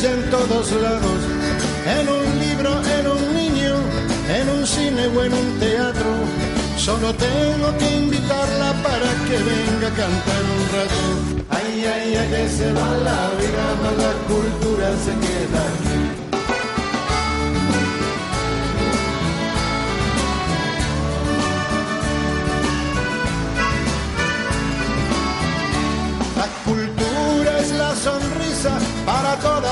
[0.00, 1.20] en todos lados,
[1.86, 3.74] en un libro, en un niño,
[4.34, 6.10] en un cine o en un teatro.
[6.78, 11.02] Solo tengo que invitarla para que venga a cantar un rato.
[11.50, 15.91] Ay, ay, ay, que se va la vida, más la cultura se queda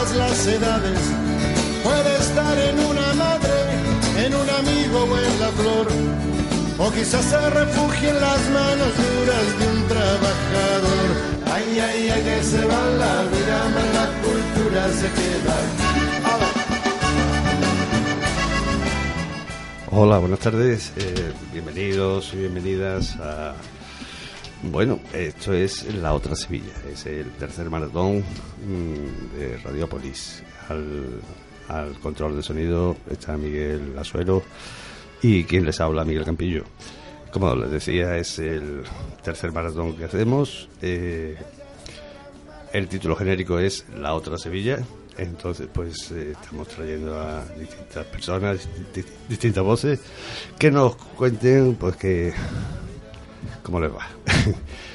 [0.00, 0.98] las edades.
[1.84, 3.58] Puede estar en una madre,
[4.24, 5.86] en un amigo o en la flor.
[6.78, 11.08] O quizás se refugie en las manos duras de un trabajador.
[11.52, 15.56] Ay, ay, ay, que se va la vida, más la cultura se queda.
[19.90, 20.92] Hola, buenas tardes.
[20.96, 23.54] eh, bienvenidos y bienvenidas a.
[24.62, 26.72] Bueno, esto es La Otra Sevilla.
[26.90, 28.24] Es el tercer maratón
[29.38, 30.42] de Radiopolis.
[30.68, 31.20] Al,
[31.68, 34.42] al control de sonido está Miguel Asuero
[35.22, 36.64] y quien les habla, Miguel Campillo.
[37.32, 38.82] Como les decía, es el
[39.22, 40.68] tercer maratón que hacemos.
[40.82, 41.36] eh,
[42.72, 44.78] el título genérico es La Otra Sevilla.
[45.18, 50.00] Entonces, pues eh, estamos trayendo a distintas personas, di- distintas voces,
[50.58, 52.32] que nos cuenten, pues, que
[53.62, 54.06] cómo les va.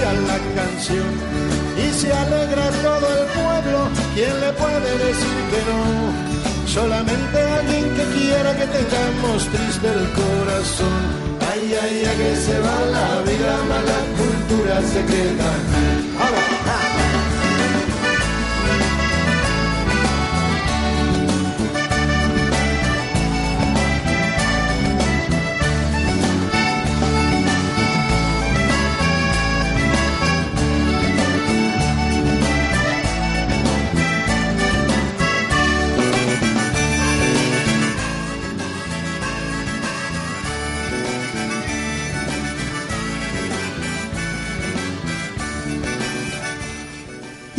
[0.00, 1.06] la canción
[1.76, 3.88] y se alegra todo el pueblo.
[4.14, 6.66] ¿Quién le puede decir que no?
[6.66, 11.00] Solamente alguien que quiera que tengamos triste el corazón.
[11.52, 16.53] Ay, ay, ay, que se va la vida, más la cultura se queda.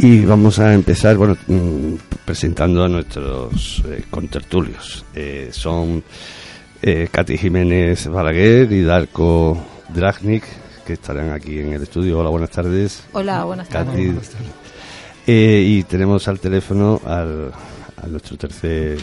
[0.05, 1.95] Y vamos a empezar, bueno, mm,
[2.25, 5.03] presentando a nuestros eh, contertulios.
[5.15, 6.03] Eh, son
[6.79, 9.57] eh, Katy Jiménez Balaguer y Darko
[9.89, 10.43] Dragnik,
[10.85, 12.19] que estarán aquí en el estudio.
[12.19, 13.03] Hola, buenas tardes.
[13.13, 13.95] Hola, buenas tardes.
[13.95, 14.45] Katy.
[15.25, 17.51] Eh, y tenemos al teléfono al,
[17.97, 18.99] a nuestro tercer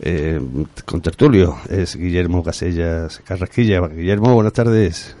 [0.00, 0.38] eh,
[0.84, 3.80] contertulio, es Guillermo Casellas Carrasquilla.
[3.88, 5.16] Guillermo, buenas tardes.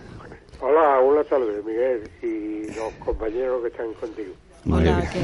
[0.60, 4.34] Hola, buenas tardes, Miguel, y los compañeros que están contigo.
[4.64, 5.10] Muy Hola, bien.
[5.12, 5.20] ¿qué?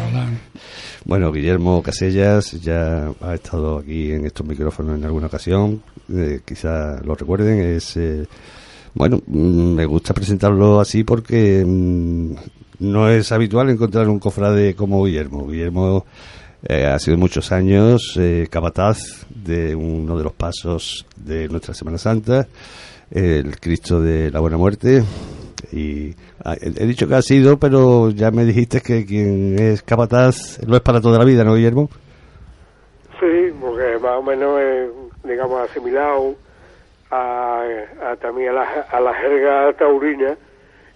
[1.05, 7.01] Bueno, Guillermo Casellas ya ha estado aquí en estos micrófonos en alguna ocasión, eh, quizá
[7.03, 7.97] lo recuerden, es...
[7.97, 8.27] eh,
[8.93, 12.33] bueno, mm, me gusta presentarlo así porque mm,
[12.81, 15.47] no es habitual encontrar un cofrade como Guillermo.
[15.47, 16.05] Guillermo
[16.63, 18.99] eh, ha sido muchos años eh, capataz
[19.31, 22.47] de uno de los pasos de nuestra Semana Santa,
[23.11, 25.03] el Cristo de la Buena Muerte.
[25.73, 30.59] Y ah, he dicho que ha sido, pero ya me dijiste que quien es capataz
[30.67, 31.89] lo es para toda la vida, ¿no, Guillermo?
[33.19, 34.91] Sí, porque más o menos es,
[35.25, 36.35] digamos, asimilado
[37.11, 37.63] a,
[38.03, 40.37] a también a la, a la jerga taurina,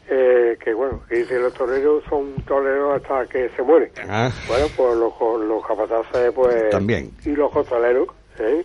[0.08, 3.90] eh, que bueno, que dicen los toreros son toreros hasta que se mueren.
[4.08, 4.30] Ah.
[4.48, 5.12] Bueno, pues los,
[5.48, 6.70] los capataces, pues...
[6.70, 7.10] También.
[7.24, 8.08] Y los costaleros,
[8.38, 8.64] ¿eh?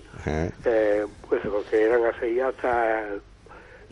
[0.65, 3.03] Eh, pues se consideran así hasta,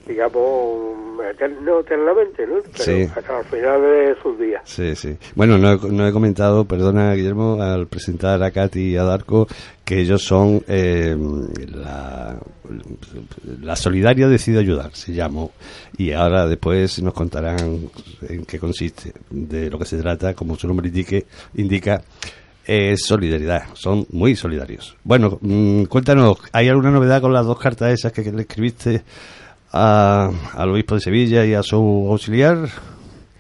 [0.08, 0.96] digamos,
[1.38, 2.56] etern- no eternamente, ¿no?
[2.64, 3.02] Pero Sí.
[3.16, 4.62] hasta el final de sus días.
[4.66, 5.16] Sí, sí.
[5.36, 9.48] Bueno, no he, no he comentado, perdona Guillermo, al presentar a Katy y a Darko,
[9.84, 11.16] que ellos son eh,
[11.74, 12.38] la,
[13.62, 15.52] la Solidaria Decide Ayudar, se llamó.
[15.98, 17.90] Y ahora después nos contarán
[18.30, 21.26] en qué consiste, de lo que se trata, como su nombre indique,
[21.56, 22.02] indica,
[22.66, 23.64] es solidaridad.
[23.74, 24.98] Son muy solidarios.
[25.04, 29.04] Bueno, mm, cuéntanos, ¿hay alguna novedad con las dos cartas esas que, que le escribiste
[29.74, 32.58] a, al obispo de Sevilla y a su auxiliar?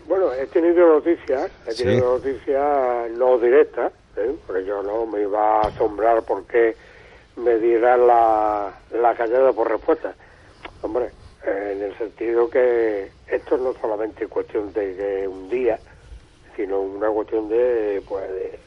[0.08, 1.84] Bueno, he tenido noticias, he Sí.
[1.84, 4.36] tenido noticias no directas, ¿eh?
[4.46, 6.76] porque yo no me iba a asombrar porque
[7.36, 10.14] me dieran la, la callada por respuesta.
[10.82, 11.10] Hombre,
[11.46, 15.80] en el sentido que esto no es solamente cuestión de, de un día,
[16.56, 18.24] sino una cuestión de, pues,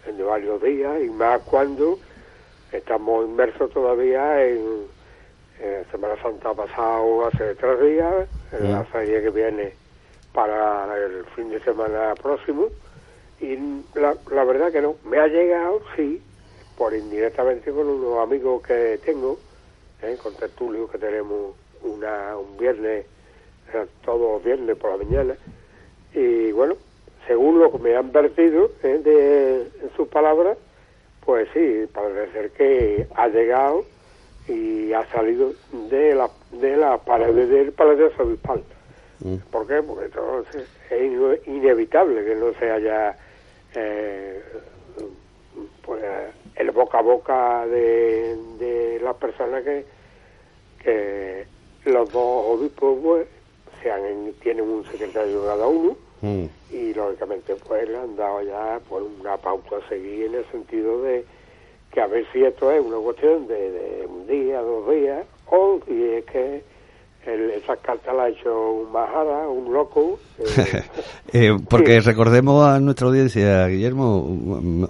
[0.07, 1.99] de, de varios días y más cuando
[2.73, 4.87] estamos inmersos todavía en,
[5.63, 8.87] en Semana Santa ha pasado hace tres días, en la Mm.
[8.87, 9.75] feria que viene
[10.33, 12.69] para el fin de semana próximo
[13.41, 13.57] Y
[13.95, 14.97] la, la verdad que no.
[15.05, 16.23] Me ha llegado, sí,
[16.77, 19.41] por indirectamente con unos amigos que tengo,
[20.03, 20.19] ¿eh?
[20.23, 23.07] con Tertulio, que tenemos una, un viernes,
[23.73, 25.37] eh, todos los viernes por la mañana.
[26.13, 26.77] Y bueno,
[27.27, 28.99] según lo que me han vertido ¿eh?
[29.03, 30.59] de, en sus palabras,
[31.25, 33.87] pues sí, parece ser que ha llegado
[34.49, 38.65] y ha salido de la, de la pared del Palacio Obispal.
[39.21, 39.37] Mm.
[39.51, 39.83] ¿Por qué?
[39.83, 43.17] Porque entonces es ine- inevitable que no se haya
[43.75, 44.43] eh,
[45.83, 46.03] pues,
[46.57, 49.87] el boca a boca de, de las personas que,
[50.83, 51.47] que
[51.85, 53.29] los dos obispos pues,
[53.83, 56.45] sean, tienen un secretario cada uno Mm.
[56.69, 61.01] y lógicamente pues le han dado ya pues una pauta a seguir en el sentido
[61.01, 61.25] de
[61.93, 65.81] que a ver si esto es una cuestión de, de un día, dos días, o
[65.87, 66.63] si es que
[67.27, 70.19] el, esa carta la ha hecho un majara, un loco.
[70.39, 70.83] eh,
[71.33, 72.09] Eh, porque Sí.
[72.09, 74.19] recordemos a nuestra audiencia, Guillermo,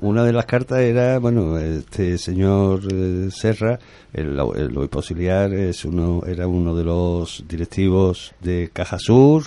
[0.01, 3.79] una de las cartas era, bueno, este señor eh, Serra,
[4.15, 9.45] el, el obispo auxiliar, es uno, era uno de los directivos de Caja Sur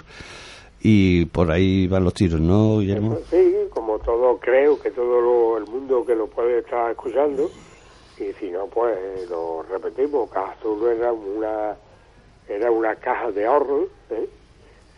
[0.82, 3.14] y por ahí van los tiros, ¿no, Guillermo?
[3.14, 3.56] Eso sí,
[4.04, 7.52] todo creo que todo lo- el mundo que lo puede estar escuchando,
[8.18, 8.98] y si no, pues
[9.30, 11.76] lo repetimos, Caja Azul era una,
[12.48, 14.30] era una caja de ahorros, ¿eh?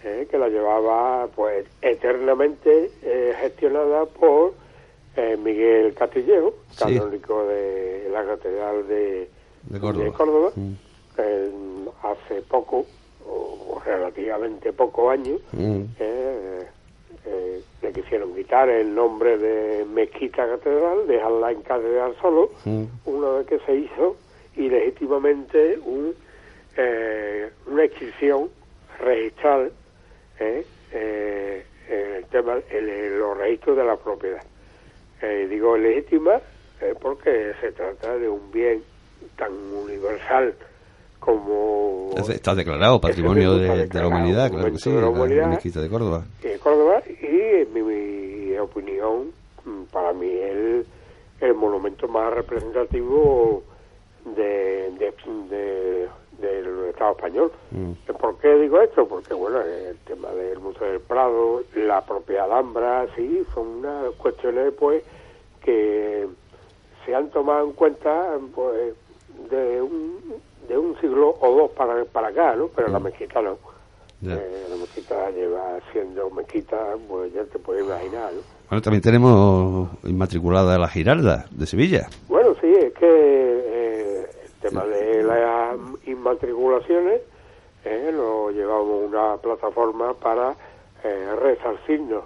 [0.03, 4.53] Eh, que la llevaba pues eternamente eh, gestionada por
[5.39, 6.83] Miguel Castillejo, Sí.
[6.83, 9.29] canónico de la Catedral de,
[9.63, 10.03] De Córdoba.
[10.05, 10.51] de Córdoba.
[10.55, 10.73] Mm.
[11.17, 11.51] Eh,
[12.03, 12.85] hace poco,
[13.25, 15.83] o relativamente pocos años, Mm.
[15.99, 16.67] eh,
[17.25, 22.51] eh, le quisieron quitar el nombre de Mezquita Catedral, dejarla en Catedral solo,
[23.05, 24.15] una vez que se hizo
[24.55, 26.13] ilegítimamente un,
[26.77, 28.49] eh, una inscripción
[28.99, 29.71] registral
[30.39, 34.43] eh, eh, en el tema, en los registros de la propiedad.
[35.21, 36.41] Eh, digo legítima
[37.01, 38.83] porque se trata de un bien
[39.37, 40.53] tan universal
[41.25, 45.09] como Está declarado Patrimonio de, mismo de la Humanidad, declarado claro que sí, de la
[45.09, 45.59] Humanidad.
[45.61, 46.25] de Córdoba.
[46.43, 47.25] en Córdoba y
[47.61, 49.31] en mi, mi opinión
[49.65, 50.85] mm, para mí el,
[51.41, 53.63] el monumento más representativo
[54.35, 55.13] de, de,
[55.49, 56.07] de-
[56.39, 57.51] del Estado español.
[57.71, 57.91] Mm.
[58.19, 59.07] ¿Por qué digo esto?
[59.07, 64.73] Porque bueno, el tema del Museo del Prado, la propia Alhambra, sí, son unas cuestiones
[64.77, 65.03] pues
[65.63, 66.27] que
[67.05, 68.93] se han tomado en cuenta pues
[69.49, 70.17] de un,
[70.67, 72.67] de un siglo o dos para, para acá, ¿no?
[72.67, 73.57] Pero la mezquita no.
[74.25, 76.77] Eh, la mezquita lleva siendo mezquita,
[77.07, 78.41] pues ya te puedes imaginar, ¿no?
[78.69, 82.07] Bueno, también tenemos inmatriculada la Giralda de Sevilla.
[82.27, 85.77] Bueno, sí, es que eh, el tema de las
[86.07, 87.21] inmatriculaciones
[87.83, 90.55] eh, lo llevamos una plataforma para
[91.03, 92.23] eh, resarcirnos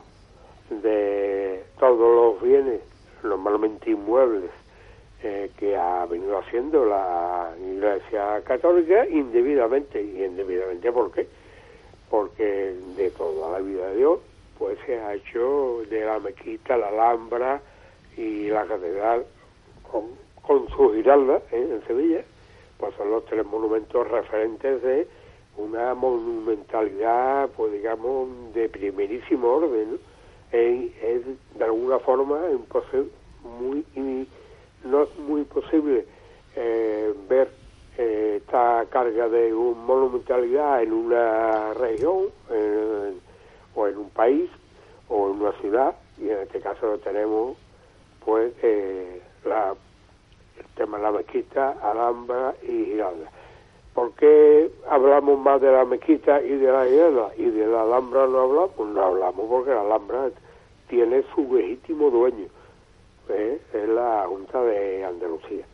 [0.70, 2.80] de todos los bienes,
[3.24, 4.52] normalmente inmuebles,
[5.24, 10.02] eh, que ha venido haciendo la Iglesia Católica indebidamente.
[10.02, 11.28] ¿Y indebidamente por qué?
[12.10, 14.20] Porque de toda la vida de Dios,
[14.58, 17.62] pues se ha hecho de la mezquita, la Alhambra
[18.18, 19.26] y la catedral
[19.90, 20.06] con,
[20.42, 21.68] con su giralda ¿eh?
[21.80, 22.24] en Sevilla,
[22.78, 25.08] pues son los tres monumentos referentes de
[25.58, 29.92] una monumentalidad, pues digamos, de primerísimo orden.
[29.92, 29.98] ¿no?
[30.52, 31.22] Eh,
[31.56, 33.10] de alguna forma imposi-
[33.44, 34.28] muy, y
[34.84, 36.06] no es muy posible
[36.56, 37.50] eh, ver
[37.98, 42.28] eh, esta carga de un- monumentalidad en una región
[43.76, 44.50] o en un país
[45.10, 47.58] o en una ciudad y en este caso lo tenemos
[48.26, 49.74] pues eh, la,
[50.60, 53.30] el tema de la mezquita, Alhambra y Giralda.
[53.94, 58.28] ¿Por qué hablamos más de la mezquita y de la Giralda y de la Alhambra
[58.28, 58.78] no hablamos?
[58.80, 60.30] No hablamos porque la Alhambra
[60.90, 62.48] tiene su legítimo dueño,
[63.30, 63.60] ¿eh?
[63.74, 65.66] es la Junta de Andalucía.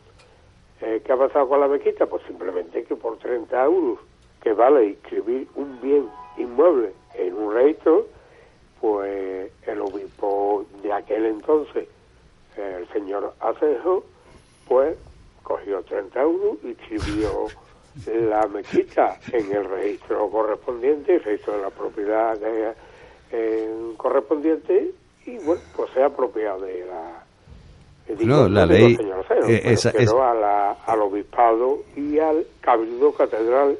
[0.80, 2.06] Eh, ¿Qué ha pasado con la mezquita?
[2.06, 3.98] Pues simplemente que por 30 euros
[4.42, 8.06] que vale inscribir un bien inmueble en un registro,
[8.80, 11.88] pues el obispo de aquel entonces,
[12.56, 14.04] el señor Acejo,
[14.68, 14.96] pues
[15.42, 17.46] cogió 30 euros y inscribió
[18.06, 22.38] la mezquita en el registro correspondiente, el registro de la propiedad
[23.32, 24.92] eh, correspondiente,
[25.24, 27.25] y bueno, pues se ha apropiado de la...
[28.24, 33.76] No, la ley, Acejo, eh, esa- es- a la- al obispado y al cabildo catedral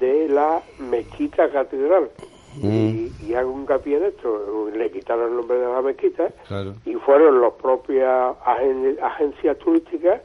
[0.00, 2.08] de la mezquita catedral.
[2.56, 2.68] Mm.
[2.70, 6.74] Y, y hago un hincapié en esto, le quitaron el nombre de la mezquita Claro.
[6.84, 10.20] y fueron las propias agen- agencias turísticas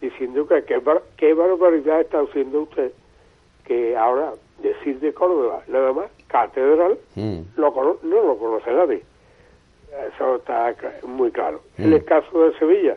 [0.00, 2.92] diciendo que qué, bar- qué barbaridad está haciendo usted,
[3.64, 7.40] que ahora decir de Córdoba nada más, catedral, Mm.
[7.56, 7.72] lo
[8.02, 9.02] no lo conoce nadie.
[9.92, 10.74] Eso está
[11.06, 11.60] muy claro.
[11.76, 11.94] En mm.
[11.94, 12.96] el caso de Sevilla,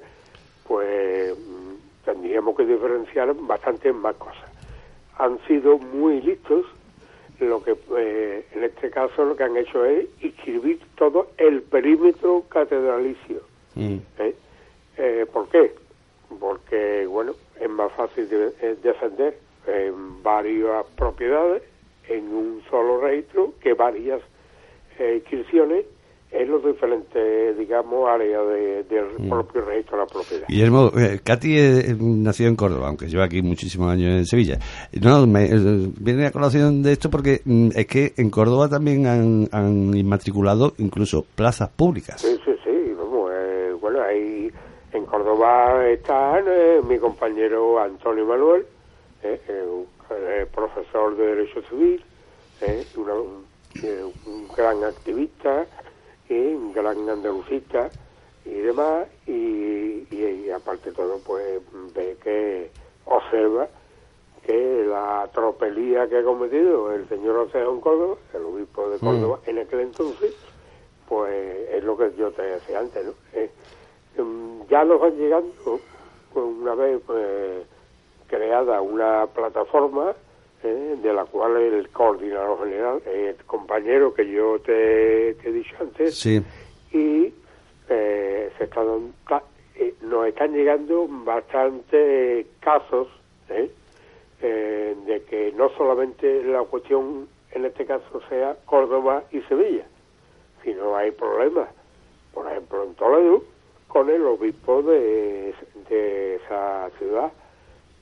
[0.68, 4.50] pues mm, tendríamos que diferenciar bastante más cosas.
[5.18, 6.66] Han sido muy listos,
[7.40, 12.44] lo que eh, en este caso lo que han hecho es inscribir todo el perímetro
[12.48, 13.42] catedralicio.
[13.76, 13.98] Mm.
[14.20, 14.36] ¿Eh?
[14.98, 15.26] ¿Eh?
[15.32, 15.74] por qué?
[16.40, 19.38] Porque, bueno, es más fácil de, defender
[19.68, 21.62] en varias propiedades,
[22.08, 24.22] en un solo registro, que varias
[24.98, 25.86] inscripciones
[26.32, 28.42] en los diferentes, digamos, áreas
[28.90, 29.30] del mm.
[29.30, 30.48] propio registro de la propiedad.
[30.48, 34.60] Guillermo, eh, Katy eh, nació en Córdoba, aunque lleva aquí muchísimos años en Sevilla.
[35.02, 39.08] No, me, eh, viene a colación de esto porque mm, es que en Córdoba también
[39.08, 42.20] han, han inmatriculado incluso plazas públicas.
[42.22, 42.94] Sí, sí, sí.
[42.98, 43.32] Vamos,
[43.80, 44.52] bueno, ahí
[44.92, 46.42] en Córdoba está
[46.88, 48.66] mi compañero Antonio Manuel,
[50.54, 52.04] profesor de Derecho Civil,
[54.26, 55.66] un gran activista
[56.34, 57.90] un gran andalucista
[58.46, 61.62] y demás, y, y, aparte todo, pues
[61.94, 62.70] ve que
[63.06, 63.68] observa
[64.46, 69.50] que la tropelía que ha cometido el señor Oceano Córdoba, el obispo de Córdoba, mm.
[69.50, 70.36] en aquel entonces,
[71.08, 73.14] pues es lo que yo te decía antes, ¿no?
[73.34, 73.50] Eh,
[74.18, 75.80] em, ya nos van llegando,
[76.34, 77.66] pues, una vez pues,
[78.28, 80.14] creada una plataforma
[80.64, 80.98] ¿eh?
[81.02, 87.34] de la cual el coordinador general, el compañero que yo te, he dicho antes, y
[87.90, 89.14] eh, se están,
[89.76, 93.08] eh, nos están llegando bastantes casos
[94.40, 99.86] de que no solamente la cuestión en este caso sea Córdoba y Sevilla,
[100.64, 101.70] sino hay problemas,
[102.34, 103.44] por ejemplo en Toledo,
[103.88, 105.54] con el obispo de,
[105.90, 107.32] de esa ciudad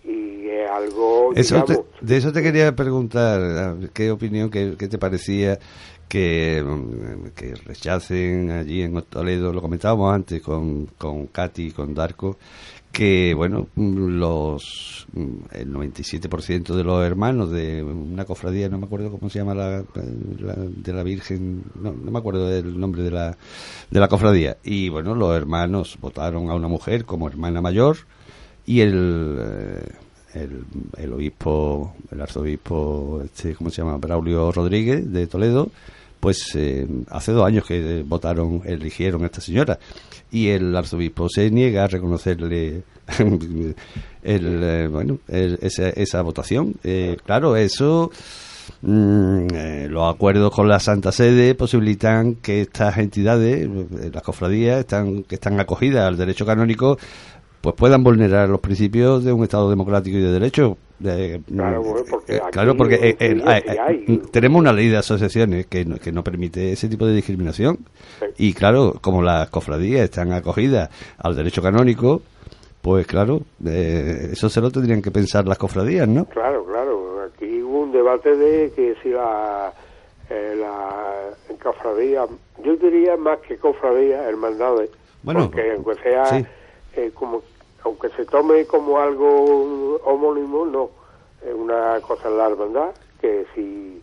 [0.03, 1.63] y es algo eso
[2.01, 5.59] de eso te quería preguntar qué opinión qué, te parecía
[6.07, 12.37] que, mm, que, rechacen allí en Toledo lo comentábamos antes con con Katy con Darko
[12.93, 19.09] que bueno los mm, el 97% de los hermanos de una cofradía no me acuerdo
[19.09, 23.35] cómo se llama la, de la Virgen no, no me acuerdo del nombre de la
[23.89, 24.57] de la cofradía.
[24.63, 27.97] Y bueno los hermanos votaron a una mujer como hermana mayor
[28.65, 29.89] y el, eh,
[30.35, 30.65] el,
[30.97, 33.97] el, obispo, el arzobispo, este, ¿cómo se llama?
[33.97, 35.69] Braulio Rodríguez de Toledo,
[36.19, 39.77] pues eh, hace dos años que votaron, eligieron a esta señora
[40.31, 42.83] y el arzobispo se niega a reconocerle
[43.19, 43.75] el,
[44.63, 46.75] eh, bueno, esa, esa, votación.
[47.25, 48.09] claro, eso
[48.81, 49.47] mm,
[49.89, 53.69] los acuerdos con la Santa Sede posibilitan que estas entidades,
[54.13, 56.97] las cofradías, están, que están acogidas al derecho canónico,
[57.63, 60.75] pues puedan vulnerar los principios de un Estado democrático y de derecho.
[62.51, 66.89] claro, porque, eh, eh, tenemos una ley de asociaciones que no, que no permite ese
[66.89, 67.77] tipo de discriminación.
[68.37, 72.21] Y claro, como las cofradías están acogidas al derecho canónico,
[72.81, 76.25] pues claro, eh, eso se lo tendrían que pensar las cofradías, ¿no?
[76.25, 77.21] Claro, claro.
[77.33, 79.71] Aquí hubo un debate de que si la,
[80.29, 81.29] la
[81.63, 82.25] cofradía,
[82.61, 84.89] yo diría más que cofradía, hermandades,
[85.23, 86.45] bueno, porque aunque sea
[87.13, 87.41] como
[87.83, 90.89] aunque se tome como algo homónimo, no.
[91.45, 94.01] Es una cosa en la hermandad, que si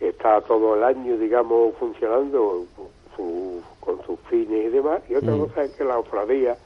[0.00, 2.66] está todo el año, digamos, funcionando
[3.80, 5.40] con sus fines y demás, y otra mm.
[5.40, 6.56] cosa es que la ofradía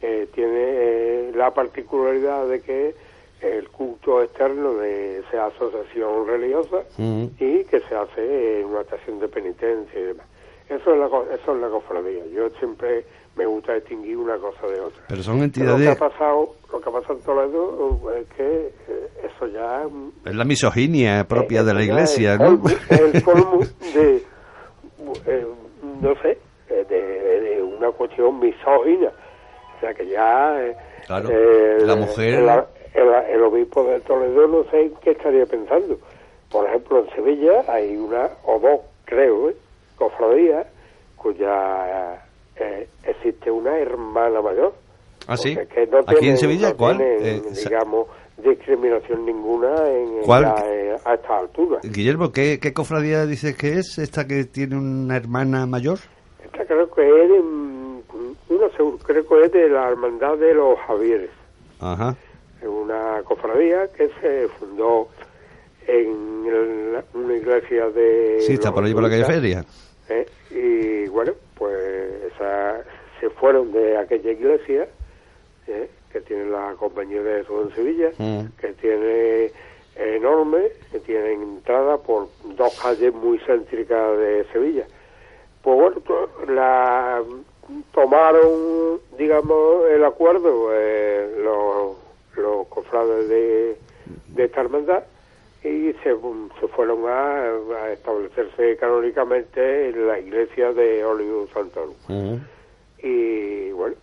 [0.00, 2.94] eh, tiene eh, la particularidad de que
[3.40, 7.24] el culto externo de esa asociación religiosa mm.
[7.38, 10.26] y que se hace en una estación de penitencia y demás.
[10.76, 12.24] Eso es la, eso es la cofradía.
[12.34, 13.04] Yo siempre
[13.36, 15.02] me gusta distinguir una cosa de otra.
[15.08, 15.78] Pero son entidades...
[15.78, 19.84] lo, que ha pasado, lo que ha pasado en Toledo es que eh, eso ya...
[20.24, 22.62] Es la misoginia propia de la Iglesia, ¿no?
[22.88, 23.60] el colmo
[23.94, 24.16] de,
[25.26, 25.46] eh,
[26.00, 26.38] no sé,
[26.68, 29.08] de, una cuestión misógina.
[29.76, 30.74] O sea que ya...
[31.06, 31.28] Claro,
[31.84, 32.66] la mujer...
[32.94, 35.98] El, obispo de Toledo no sé en qué estaría pensando.
[36.50, 39.56] Por ejemplo, en Sevilla hay una, o dos, creo, ¿eh?
[40.02, 40.66] Cofradías
[41.16, 42.24] cuya
[42.56, 44.74] eh, existe una hermana mayor.
[45.28, 45.56] ¿Ah, sí?
[46.06, 46.74] ¿Aquí en Sevilla?
[46.74, 47.00] ¿Cuál?
[47.00, 51.78] Eh, digamos, discriminación ninguna en, eh, a esta altura.
[51.84, 55.98] Guillermo, ¿qué, ¿qué cofradía dices que es esta que tiene una hermana mayor?
[56.44, 61.30] Esta creo que es de, creo que es de la hermandad de los Javieres.
[61.78, 62.16] Ajá.
[62.60, 65.06] Es una cofradía que se fundó
[65.86, 66.42] en
[67.14, 68.40] una iglesia de...
[68.40, 69.64] Sí, está por allí por la calle Feria.
[70.50, 72.32] Y bueno, pues
[73.20, 74.88] se fueron de aquella iglesia
[75.68, 75.88] ¿eh?
[76.12, 78.46] que tiene la compañía de Jesús en Sevilla, mm.
[78.60, 79.52] que tiene
[79.94, 84.86] enorme, que tiene entrada por dos calles muy céntricas de Sevilla.
[85.62, 87.22] Pues bueno, la
[87.94, 91.96] tomaron, digamos, el acuerdo eh, los,
[92.36, 93.76] los cofrades de,
[94.34, 95.04] de esta hermandad
[95.64, 96.16] y se,
[96.60, 101.94] se fueron a, establecerse canónicamente en la iglesia de Olivo Santoro.
[102.98, 103.96] Y bueno,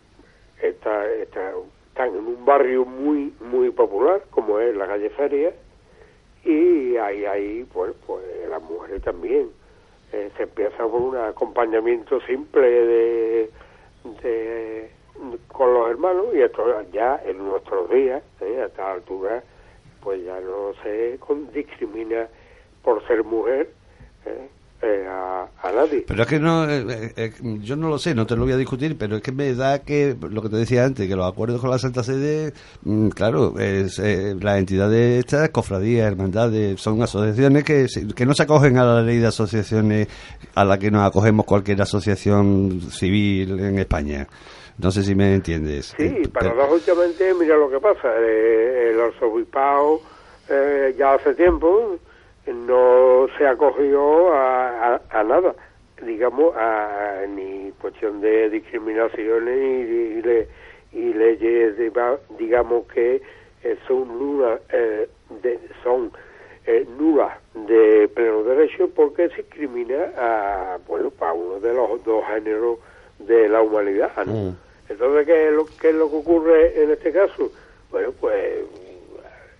[0.61, 1.51] está, está,
[1.89, 5.53] están en un barrio muy muy popular como es la calle Feria
[6.43, 9.49] y ahí, ahí pues, pues las mujeres también.
[10.11, 13.49] Eh, se empieza por un acompañamiento simple de,
[14.23, 14.89] de,
[15.49, 19.43] con los hermanos y esto ya en nuestros días, eh, a esta altura,
[20.01, 21.19] pues ya no se
[21.53, 22.27] discrimina
[22.83, 23.69] por ser mujer.
[24.25, 24.49] Eh,
[24.81, 26.05] eh, a, nadie.
[26.07, 28.97] Pero es que no, eh, yo no lo sé, no te lo voy a discutir,
[28.97, 31.69] pero es que me da que, lo que te decía antes, que los acuerdos con
[31.69, 32.53] la Santa Sede,
[32.83, 38.77] mm, claro, es, las entidades estas, cofradías, hermandades, son asociaciones que, que no se acogen
[38.77, 40.07] a la ley de asociaciones
[40.55, 44.29] a la que nos acogemos cualquier asociación civil en España.
[44.81, 45.93] No sé si me entiendes.
[45.97, 50.01] Sí, paradójicamente, mira lo que pasa, el arzobispado
[50.97, 51.99] ya hace tiempo
[52.53, 55.53] no se acogió a, a, nada,
[56.03, 61.75] digamos, a, ni cuestión de discriminaciones y, y, leyes,
[62.37, 63.21] digamos, que
[63.63, 65.07] eh, son nulas, eh,
[65.41, 66.11] de, son
[66.65, 72.23] eh, nulas de pleno derecho porque se discrimina a, bueno, para uno de los dos
[72.25, 72.79] géneros
[73.19, 74.55] de la humanidad, mm.
[74.89, 77.51] Entonces, ¿qué lo, ¿qué es lo que ocurre en este caso?
[77.91, 78.65] Bueno, pues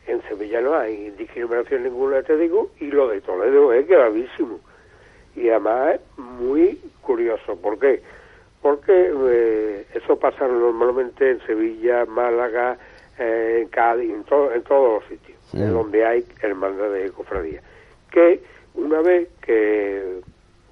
[0.07, 4.59] en Sevilla no hay discriminación ninguna, te digo, y lo de Toledo es gravísimo.
[5.35, 7.55] Y además es muy curioso.
[7.57, 8.01] ¿Por qué?
[8.61, 12.77] Porque eh, eso pasa normalmente en Sevilla, Málaga,
[13.19, 17.61] eh, en Cádiz, en, en todos los sitios, en donde hay hermandad de cofradía.
[18.11, 18.41] Que
[18.73, 20.21] una vez que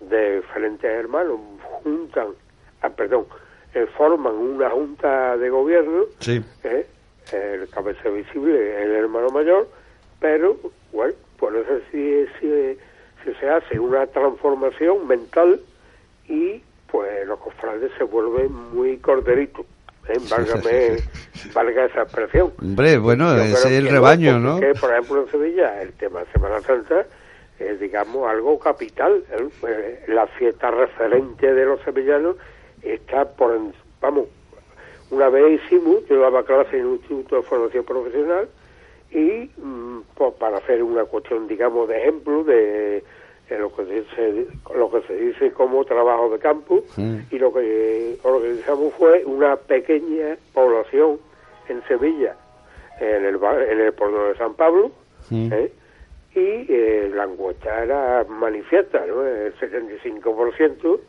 [0.01, 2.29] diferentes hermanos juntan,
[2.81, 3.25] ah, perdón,
[3.83, 6.43] eh, forman una junta de gobierno, sí
[7.33, 9.67] el cabeza visible el hermano mayor,
[10.19, 10.57] pero
[10.91, 12.77] bueno, por eso sí, sí,
[13.39, 15.59] se hace una transformación mental
[16.27, 19.65] y pues los cofrades se vuelven muy corderitos.
[20.07, 20.17] ¿eh?
[20.29, 20.97] Válgame,
[21.53, 22.53] valga esa expresión.
[22.61, 24.59] Hombre, bueno, es el rebaño, ¿no?
[24.79, 27.05] por ejemplo, en Sevilla, el tema de Semana Santa
[27.59, 29.23] es, digamos, algo capital.
[29.31, 30.05] ¿eh?
[30.07, 32.37] La fiesta referente de los sevillanos
[32.81, 33.59] está por,
[34.01, 34.25] vamos,
[35.09, 38.49] una vez hicimos, yo daba clase en un instituto de formación profesional
[39.11, 43.03] y mm, pues, para hacer una cuestión, digamos, de ejemplo de,
[43.57, 46.83] lo que se lo que se dice como trabajo de campo
[47.31, 51.17] y lo que organizamos fue una pequeña población
[51.69, 52.35] en Sevilla,
[52.99, 54.91] en el en el pueblo de San Pablo,
[55.31, 55.71] ¿eh?
[56.35, 59.25] y eh, la encuesta era manifiesta, ¿no?
[59.25, 60.99] El 75%,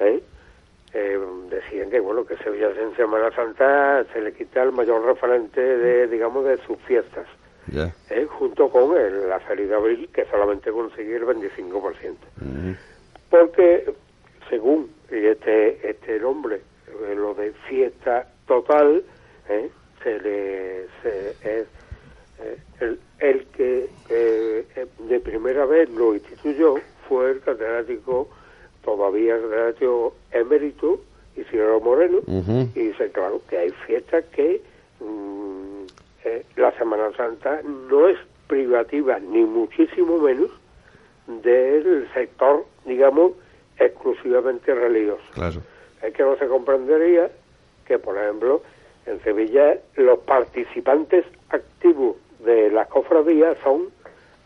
[0.00, 0.22] ¿eh?
[0.92, 1.18] Eh,
[1.50, 6.06] decían que bueno que Sevilla en Semana Santa se le quita el mayor referente de
[6.08, 7.26] digamos de sus fiestas.
[8.10, 12.14] Eh, junto con el, la salida de abril que solamente consigue el 25%
[13.28, 13.92] porque
[14.48, 19.02] según este este nombre eh, lo de fiesta total
[19.48, 19.68] eh,
[20.00, 21.66] se le se, es
[22.80, 23.88] el, el que
[25.08, 26.76] de primera vez lo instituyó
[27.08, 28.28] fue el catedrático
[28.86, 31.00] todavía catedrático emérito
[31.36, 32.20] Isidoro Moreno
[32.74, 34.62] y dice claro que hay fiestas que
[35.00, 35.82] mm,
[36.24, 40.50] eh, la Semana Santa no es privativa ni muchísimo menos
[41.42, 43.32] del sector digamos
[43.78, 45.60] exclusivamente religioso claro.
[46.02, 47.30] es que no se comprendería
[47.86, 48.62] que por ejemplo
[49.04, 53.88] en Sevilla los participantes activos de las cofradías son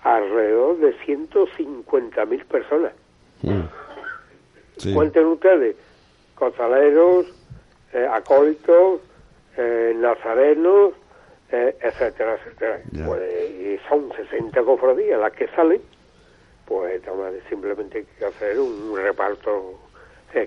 [0.03, 2.92] alrededor de 150.000 personas
[3.42, 3.61] mm.
[4.94, 5.76] Cuenten ustedes,
[6.34, 7.26] costaleros,
[7.92, 9.00] eh, acólitos,
[9.56, 10.92] eh, nazarenos,
[11.50, 12.80] eh, etcétera, etcétera.
[13.06, 15.80] Pues, y son 60 cofradías las que salen,
[16.66, 17.02] pues
[17.48, 19.78] simplemente hay que hacer un, reparto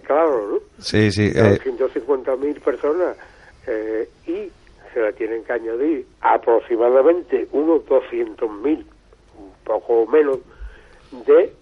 [0.04, 0.60] claro, ¿no?
[0.82, 1.32] Sí, sí.
[1.32, 3.18] 150 mil personas
[4.26, 4.50] y
[4.94, 8.86] se le tienen que añadir aproximadamente unos 200 mil,
[9.38, 10.40] un poco menos,
[11.26, 11.54] de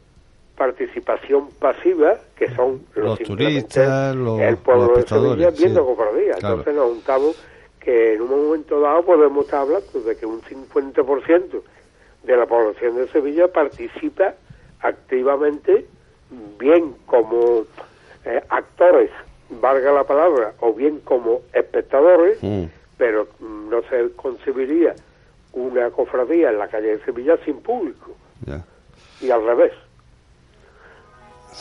[0.62, 6.36] participación pasiva, que son los, turistas, los, el pueblo de Sevilla viendo cofradías.
[6.36, 7.36] Entonces nos juntamos
[7.80, 11.62] que en un momento dado podemos estar hablando de que un 50%
[12.26, 14.36] de la población de Sevilla participa
[14.82, 15.88] activamente,
[16.60, 17.66] bien como
[18.26, 19.10] eh, actores,
[19.50, 22.66] valga la palabra, o bien como espectadores, mm.
[23.00, 24.94] pero no se concebiría
[25.54, 28.12] una cofradía en la calle de Sevilla sin público.
[29.22, 29.74] Y al revés.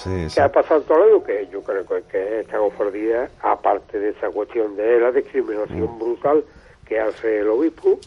[0.05, 1.25] ¿Qué ha pasado en Toledo?
[1.25, 5.99] Que yo creo que esta cofradía, aparte de esa cuestión de la discriminación mm.
[5.99, 6.45] brutal
[6.87, 7.99] que hace el obispo,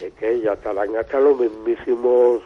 [0.00, 2.42] es que ya estarán hasta los mismísimos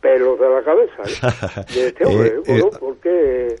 [0.00, 1.64] pelos de la cabeza ¿eh?
[1.74, 2.42] de este hombre, ¿eh?
[2.46, 3.56] Eh, porque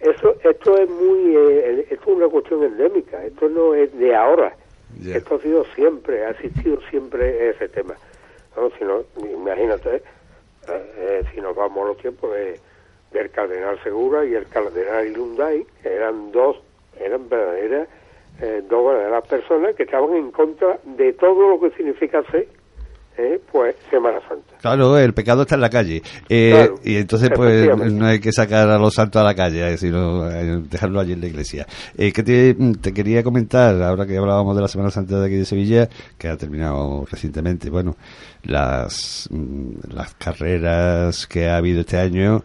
[0.00, 1.36] eso, esto es muy,
[1.90, 4.54] esto es una cuestión endémica, esto no es de ahora,
[5.04, 7.94] esto ha sido siempre, ha existido siempre ese tema.
[8.56, 10.02] No, si no, imagínate,
[11.32, 12.60] si nos vamos a los tiempos de
[13.12, 16.56] del cardenal Segura y el cardenal Ilunday, que eran dos,
[16.98, 17.88] eran verdaderas,
[18.40, 22.48] eh, dos verdaderas personas que estaban en contra de todo lo que significa ser
[23.18, 24.56] eh, pues Semana Santa.
[24.62, 26.02] Claro, el pecado está en la calle.
[26.30, 30.24] Eh, y entonces, pues, no hay que sacar a los santos a la calle, sino
[30.62, 31.66] dejarlo allí en la iglesia.
[31.94, 35.44] que te, te, quería comentar, ahora que hablábamos de la Semana Santa de aquí de
[35.44, 37.96] Sevilla, que ha terminado recientemente, bueno,
[38.44, 42.42] las, mm, las carreras que ha habido este año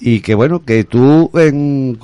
[0.00, 1.98] y que bueno, que tú en,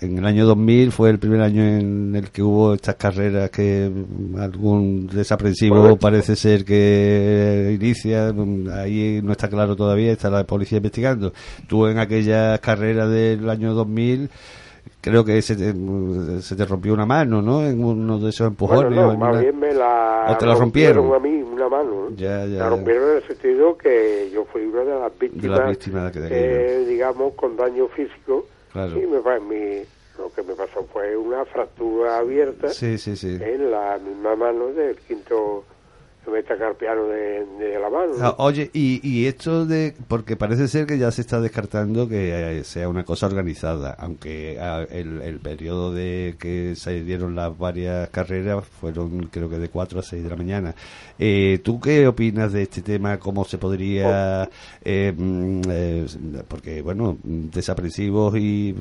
[0.00, 3.90] en, el año 2000 fue el primer año en el que hubo estas carreras que
[4.38, 8.32] algún desaprensivo parece ser que inicia,
[8.74, 11.32] ahí no está claro todavía, está la policía investigando.
[11.66, 14.30] Tú en aquellas carreras del año 2000
[15.00, 15.72] creo que se te,
[16.42, 17.64] se te rompió una mano, ¿no?
[17.64, 18.94] En uno de esos empujones.
[18.94, 21.14] Bueno, no, más bien me la, ¿O te la rompieron?
[21.14, 22.10] a mí una mano.
[22.16, 25.48] Ya, ya, la rompieron en el sentido que yo fui una de las víctimas, de
[25.48, 28.46] las víctimas que eh, digamos, con daño físico.
[28.72, 28.92] Claro.
[28.96, 29.84] Y me, mi,
[30.18, 33.38] lo que me pasó fue una fractura abierta sí, sí, sí.
[33.40, 35.64] en la misma mano del quinto
[36.30, 38.12] metacarpiano de, de la mano.
[38.20, 42.58] Ah, oye, y, y esto de, porque parece ser que ya se está descartando que
[42.58, 47.56] eh, sea una cosa organizada, aunque ah, el, el periodo de que se dieron las
[47.56, 50.74] varias carreras fueron creo que de 4 a 6 de la mañana.
[51.18, 53.18] Eh, ¿Tú qué opinas de este tema?
[53.18, 54.48] ¿Cómo se podría,
[54.84, 56.06] eh, mm, eh,
[56.48, 58.74] porque bueno, desaprensivos y,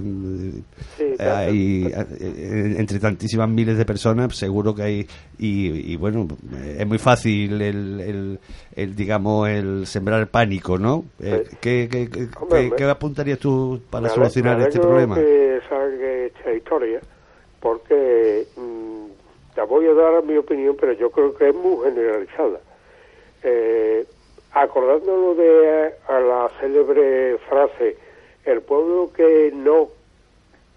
[2.78, 6.28] entre tantísimas miles de personas, seguro que hay, y, y bueno,
[6.78, 8.40] es muy fácil el,
[8.76, 11.06] el, digamos, el sembrar pánico, ¿no?
[11.22, 15.16] Eh, ¿qué, qué, apuntarías tú para solucionar este problema?
[15.16, 17.00] que salga esta historia,
[17.60, 19.06] porque mm,
[19.56, 22.60] te voy a dar mi opinión, pero yo creo que es muy generalizada.
[23.44, 24.06] Eh,
[24.52, 27.98] acordándonos de a la célebre frase,
[28.46, 29.90] el pueblo que no,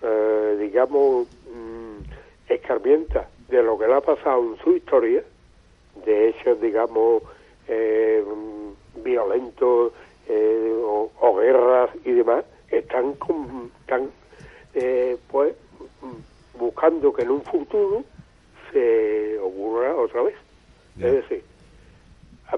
[0.03, 5.23] eh, digamos, mm, escarmienta de lo que le ha pasado en su historia,
[6.05, 7.23] de hechos, digamos,
[7.69, 8.25] eh,
[8.97, 9.93] violentos
[10.29, 13.15] eh, o, guerras y demás, están,
[13.81, 14.11] están
[14.75, 15.55] eh, pues
[16.59, 18.05] buscando que en un futuro
[18.73, 20.37] se ocurra otra vez.
[20.97, 21.45] Es decir,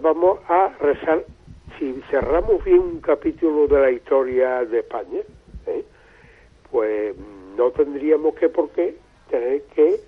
[0.01, 1.25] vamos a rezar,
[1.79, 5.21] si cerramos bien un capítulo de la historia de España,
[6.71, 7.15] pues
[7.57, 8.97] no tendríamos que por qué
[9.29, 10.01] tener que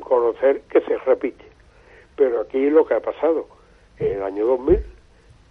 [0.00, 1.51] conocer que se repite.
[2.16, 3.46] Pero aquí lo que ha pasado,
[3.98, 4.84] en el año 2000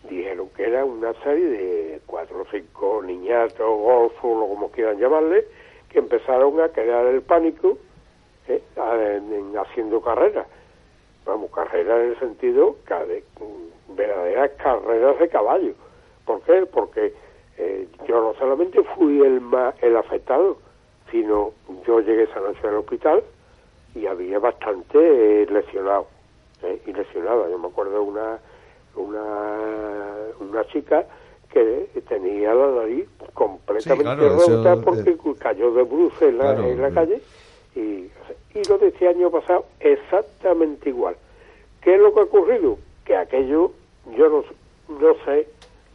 [0.10, 5.45] dijeron que era una serie de cuatro o cinco niñatos, golfos, o como quieran llamarle,
[5.89, 7.78] que empezaron a crear el pánico
[8.47, 8.62] ¿eh?
[9.60, 10.47] haciendo carreras.
[11.26, 13.24] Vamos, carreras en el sentido de
[13.89, 15.74] verdaderas carreras de caballo.
[16.26, 16.65] ¿Por qué?
[16.65, 17.13] Porque
[17.58, 19.41] eh, yo no solamente fui el,
[19.82, 20.58] el afectado,
[21.12, 21.52] sino
[21.86, 23.24] yo llegué esa noche al hospital
[23.93, 26.08] y había bastante lesionados
[26.63, 27.50] eh, y lesionada.
[27.50, 28.39] Yo me acuerdo una,
[28.95, 29.58] una,
[30.39, 31.06] una chica
[31.52, 37.21] que tenía la nariz completamente rota porque cayó de bruces en la, en la calle
[37.76, 38.10] y,
[38.54, 41.15] y lo de este año pasado exactamente igual.
[41.82, 42.78] ¿Qué es lo que ha ocurrido?
[43.04, 43.71] Que aquello,
[44.15, 44.43] yo no,
[45.00, 45.47] no sé,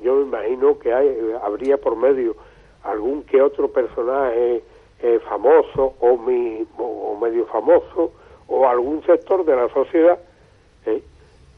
[0.03, 2.37] yo me imagino que hay, habría por medio
[2.83, 4.63] algún que otro personaje
[5.01, 8.13] eh, famoso o, mi, o medio famoso
[8.49, 10.19] o algún sector de la sociedad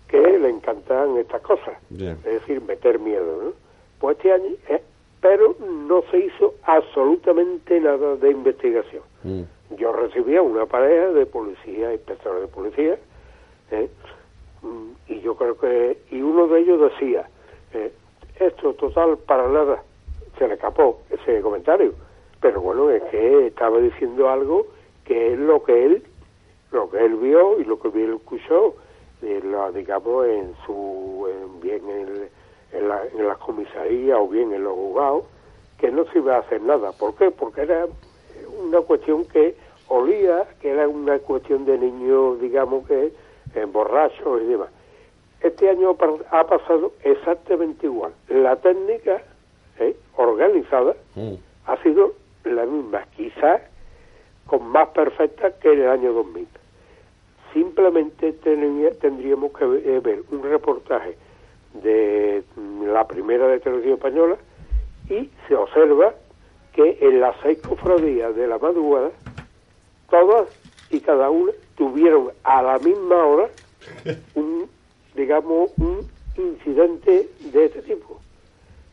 [0.08, 3.42] que le encantan estas cosas, es decir, meter miedo.
[3.42, 3.52] ¿no?
[4.00, 4.82] Pues este año, eh,
[5.20, 9.02] pero no se hizo absolutamente nada de investigación.
[9.24, 9.42] Mm.
[9.76, 12.98] Yo recibía una pareja de policía, inspectores de policía,
[13.70, 13.88] ¿eh?
[14.62, 17.28] mm, y yo creo que, y uno de ellos decía,
[17.74, 17.92] eh,
[18.40, 19.82] esto total para nada,
[20.38, 21.92] se le escapó ese comentario,
[22.40, 24.66] pero bueno, es que estaba diciendo algo
[25.04, 26.02] que es lo que él,
[26.70, 28.74] lo que él vio y lo que él escuchó,
[29.20, 31.28] la, digamos, en su,
[31.62, 32.28] bien en,
[32.72, 35.24] en, la, en las comisarías o bien en los juzgados,
[35.78, 36.92] que no se iba a hacer nada.
[36.92, 37.30] ¿Por qué?
[37.30, 37.86] Porque era
[38.60, 39.56] una cuestión que
[39.88, 43.12] olía, que era una cuestión de niños, digamos que,
[43.54, 44.68] en borrachos y demás.
[45.40, 45.96] Este año
[46.30, 48.12] ha pasado exactamente igual.
[48.28, 49.22] La técnica
[49.78, 49.96] ¿eh?
[50.16, 51.34] organizada mm.
[51.66, 53.62] ha sido la misma, quizás
[54.46, 56.48] con más perfecta que en el año 2000.
[57.52, 61.16] Simplemente tendríamos que eh, ver un reportaje
[61.82, 62.42] de
[62.84, 64.36] la primera de televisión española
[65.08, 66.14] y se observa
[66.72, 69.10] que en las seis cofradías de la madrugada,
[70.10, 70.48] todas
[70.90, 73.48] y cada una tuvieron a la misma hora
[74.34, 74.68] un,
[75.14, 76.06] digamos, un
[76.36, 78.20] incidente de este tipo.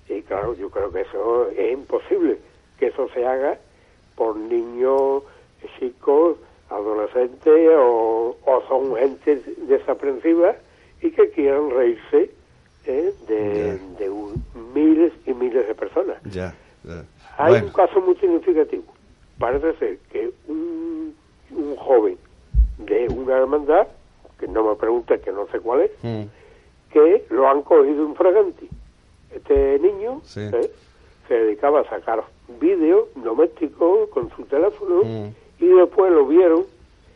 [0.07, 2.37] Y claro, yo creo que eso es imposible,
[2.79, 3.57] que eso se haga
[4.15, 5.23] por niños,
[5.79, 6.37] chicos,
[6.69, 10.55] adolescentes o, o son gente desaprensiva
[11.01, 12.31] y que quieran reírse
[12.85, 13.13] ¿eh?
[13.27, 13.79] de,
[14.73, 16.17] miles y miles de personas.
[17.37, 18.83] Hay un caso muy significativo.
[19.37, 21.13] Parece ser que un,
[21.51, 22.17] un joven
[22.77, 23.87] de una hermandad,
[24.39, 26.23] que no me pregunte que no sé cuál es, mm.
[26.91, 28.67] que lo han cogido un fragante.
[29.33, 30.71] Este niño ¿eh?
[31.27, 32.23] se dedicaba a sacar
[32.59, 35.44] vídeos domésticos con su teléfono mm.
[35.59, 36.63] Y después lo vieron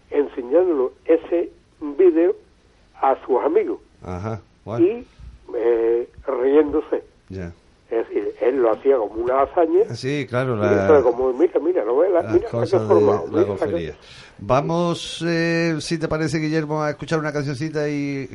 [0.10, 2.36] enseñándolo ese vídeo
[3.02, 3.80] a sus amigos.
[4.04, 4.42] Ajá.
[4.80, 5.06] Y
[5.56, 7.04] eh, riéndose.
[7.30, 7.54] Ya.
[7.90, 9.96] Es decir, él lo hacía como una hazaña.
[9.96, 10.56] Sí, claro.
[10.56, 12.50] La, como, mira, mira, no ve la, mira
[13.68, 13.96] de,
[14.38, 18.30] Vamos, eh, si te parece, Guillermo, a escuchar una cancioncita y,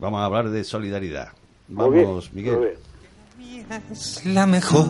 [0.00, 1.28] vamos a hablar de solidaridad.
[1.68, 2.76] Vamos, Miguel.
[3.90, 4.88] Es la mejor.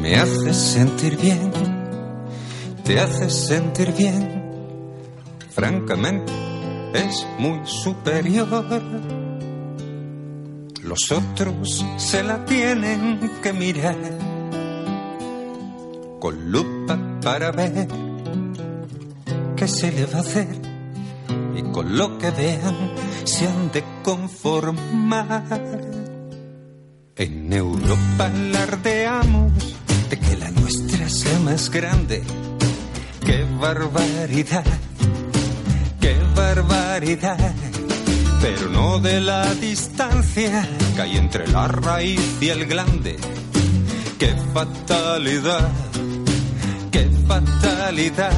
[0.00, 1.79] Me hace sentir bien.
[2.90, 4.42] Te hace sentir bien.
[5.50, 6.32] Francamente,
[6.92, 8.82] es muy superior
[10.82, 13.94] los otros se la tienen que mirar
[16.18, 17.86] con lupa para ver
[19.54, 20.48] qué se le va a hacer
[21.54, 22.90] y con lo que vean
[23.22, 25.62] se han de conformar.
[27.14, 29.52] En Europa alardeamos
[30.08, 32.24] de que la nuestra sea más grande.
[33.60, 34.64] ¡Qué barbaridad!
[36.00, 37.52] ¡Qué barbaridad!
[38.40, 43.18] pero no de la distancia que hay entre la raíz y el glande.
[44.18, 45.68] ¡Qué fatalidad!
[46.90, 48.32] ¡Qué fatalidad!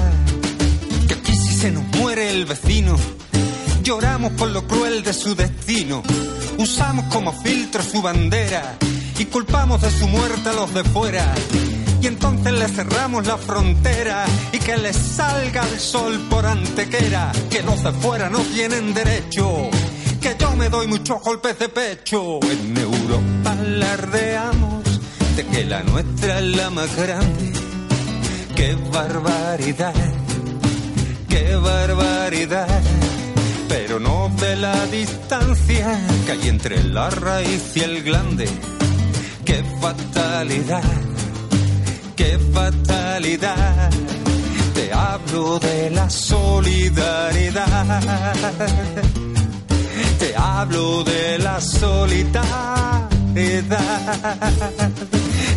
[1.07, 2.97] Que aquí si se nos muere el vecino,
[3.85, 6.03] lloramos por lo cruel de su destino,
[6.59, 8.77] usamos como filtro su bandera
[9.17, 11.33] y culpamos de su muerte a los de fuera.
[12.03, 17.63] Y entonces le cerramos la frontera y que les salga el sol por antequera, que
[17.63, 19.71] los de fuera no tienen derecho
[20.23, 22.39] que yo me doy muchos golpes de pecho.
[22.43, 24.85] En Europa alardeamos
[25.37, 27.53] de que la nuestra es la más grande.
[28.55, 29.95] ¡Qué barbaridad!
[31.29, 32.83] ¡Qué barbaridad!
[33.69, 38.49] Pero no de la distancia que hay entre la raíz y el glande.
[39.45, 41.12] ¡Qué fatalidad!
[42.17, 43.91] ¡Qué fatalidad!
[44.75, 47.63] Te hablo de la solidaridad
[50.19, 53.09] te hablo de la solidaridad.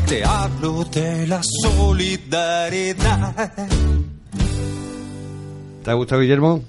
[0.07, 3.53] Te hablo de la solidaridad.
[5.83, 6.63] ¿Te ha gustado, Guillermo?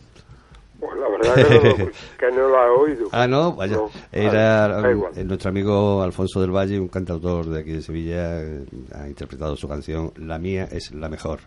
[1.22, 2.46] Que no,
[2.80, 3.08] oído.
[3.12, 3.78] Ah, no, vaya.
[4.12, 4.82] Era
[5.24, 9.68] nuestro amigo Alfonso del Valle, un cantautor de aquí de Sevilla, eh, ha interpretado su
[9.68, 11.40] canción La mía es la mejor,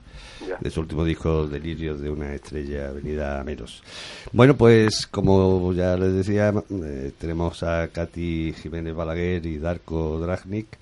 [0.60, 3.84] de su último disco Delirios de una estrella venida a menos.
[4.32, 10.78] Bueno, pues como ya les decía, eh, tenemos a Katy Jiménez Balaguer y Darko Dragnik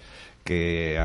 [0.48, 0.98] que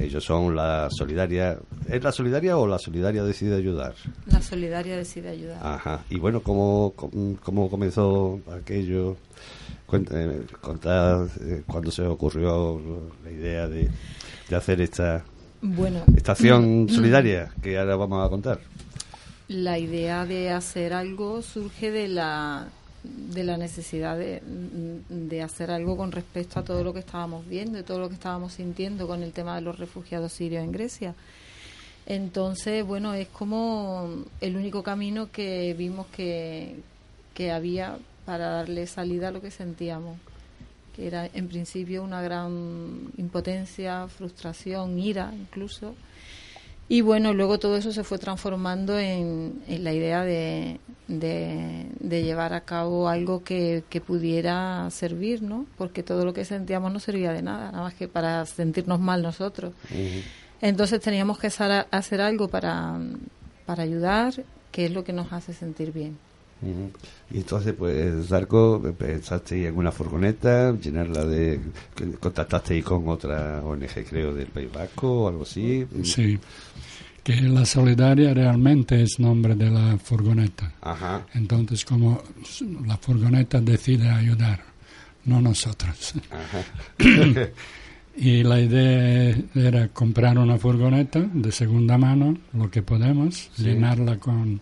[0.00, 1.58] ellos son la solidaria.
[1.88, 3.94] ¿Es la solidaria o la solidaria decide ayudar?
[4.26, 5.58] La solidaria decide ayudar.
[5.60, 6.04] Ajá.
[6.08, 6.94] Y bueno, ¿cómo,
[7.42, 9.16] cómo comenzó aquello?
[9.92, 12.80] Eh, contad eh, cuándo se ocurrió
[13.24, 13.88] la idea de,
[14.48, 15.24] de hacer esta,
[15.62, 18.60] bueno, estación solidaria que ahora vamos a contar.
[19.48, 22.68] La idea de hacer algo surge de la
[23.02, 24.42] de la necesidad de,
[25.08, 28.14] de, hacer algo con respecto a todo lo que estábamos viendo y todo lo que
[28.14, 31.14] estábamos sintiendo con el tema de los refugiados sirios en Grecia.
[32.06, 36.76] Entonces, bueno, es como el único camino que vimos que,
[37.34, 40.18] que había para darle salida a lo que sentíamos,
[40.94, 45.94] que era en principio una gran impotencia, frustración, ira incluso
[46.90, 52.62] y bueno, luego todo eso se fue transformando en, la idea de, de, llevar a
[52.62, 55.66] cabo algo que, pudiera servir, ¿no?
[55.78, 59.22] Porque todo lo que sentíamos no servía de nada, nada más que para sentirnos mal
[59.22, 59.72] nosotros.
[60.60, 62.98] Entonces teníamos que hacer algo para,
[63.66, 66.18] para ayudar, que es lo que nos hace sentir bien.
[67.32, 71.60] Y entonces, pues, Zarco, pensasteis en una furgoneta, llenarla de...
[72.20, 75.86] ¿Contactasteis con otra ONG, creo, del País Vasco o algo así?
[76.02, 76.38] Sí,
[77.22, 80.72] que la solidaria realmente es nombre de la furgoneta.
[80.82, 81.26] Ajá.
[81.34, 82.22] Entonces, como
[82.86, 84.62] la furgoneta decide ayudar,
[85.24, 86.14] no nosotros.
[86.30, 86.64] Ajá.
[88.16, 93.62] Y la idea era comprar una furgoneta de segunda mano, lo que podemos, Sí.
[93.62, 94.60] llenarla con,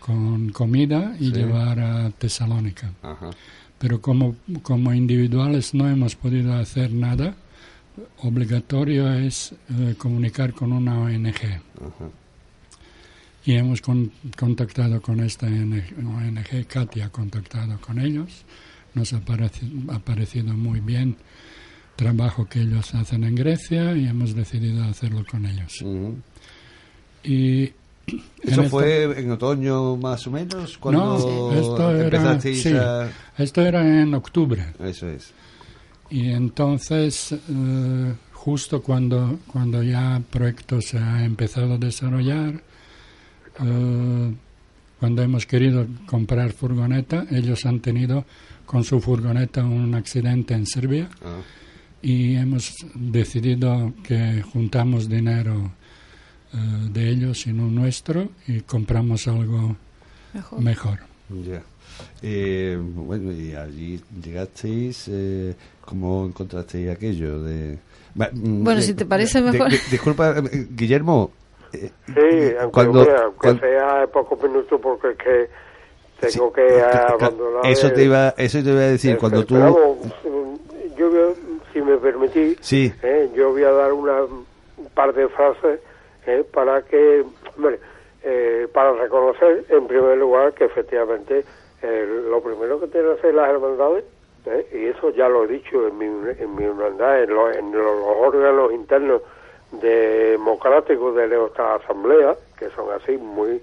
[0.00, 1.32] con comida y Sí.
[1.32, 2.92] llevar a Tesalónica.
[3.02, 3.30] Ajá.
[3.78, 7.34] Pero como, como individuales no hemos podido hacer nada,
[8.18, 11.28] obligatorio es eh, comunicar con una ONG.
[11.36, 12.08] Ajá.
[13.44, 18.44] Y hemos con- contactado con esta ONG, Katy ha contactado con ellos,
[18.94, 21.16] nos ha, pareci- ha parecido muy bien
[21.90, 25.82] el trabajo que ellos hacen en Grecia y hemos decidido hacerlo con ellos.
[27.24, 27.72] Y
[28.42, 30.78] ¿Eso esta- fue en otoño más o menos?
[30.78, 33.10] Cuando No, esto era, empezasteis sí, a...
[33.38, 34.64] esto era en octubre.
[34.82, 35.32] Eso es.
[36.10, 42.62] Y entonces, eh, justo cuando, cuando ya el proyecto se ha empezado a desarrollar,
[43.62, 44.34] eh,
[44.98, 48.24] cuando hemos querido comprar furgoneta, ellos han tenido
[48.66, 51.40] con su furgoneta un accidente en Serbia Ah,
[52.02, 55.72] y hemos decidido que juntamos dinero
[56.54, 56.56] eh,
[56.92, 59.76] de ellos y no nuestro y compramos algo
[60.34, 60.60] Mejor.
[60.60, 60.98] mejor.
[61.44, 61.62] ya.
[62.22, 67.42] Eh, bueno, y allí llegasteis, eh, ¿cómo encontrasteis aquello?
[67.42, 67.78] de
[68.14, 69.70] mm, Bueno, de- si te parece de- mejor.
[69.70, 71.30] de- disculpa, eh, Guillermo.
[71.72, 75.50] eh, Sí, aunque, Cuando- mira, aunque cuando- sea pocos minutos porque es que
[76.20, 77.66] tengo sí, que abandonar.
[77.66, 79.54] eso te iba, eso te iba a decir, el- cuando tú...
[79.58, 81.34] vamos, mm, yo,
[81.72, 84.44] si me permitís, Sí, eh, yo voy a dar una, un
[84.94, 85.80] par de frases
[86.26, 87.24] eh, para que,
[88.22, 91.44] eh, para reconocer en primer lugar que efectivamente
[91.82, 94.04] eh, lo primero que tienen que hacer las hermandades,
[94.46, 97.72] eh, y eso ya lo he dicho en mi, en mi hermandad, en, lo- en
[97.72, 99.22] los órganos internos
[99.72, 103.60] democráticos de nuestra asamblea, que son así muy,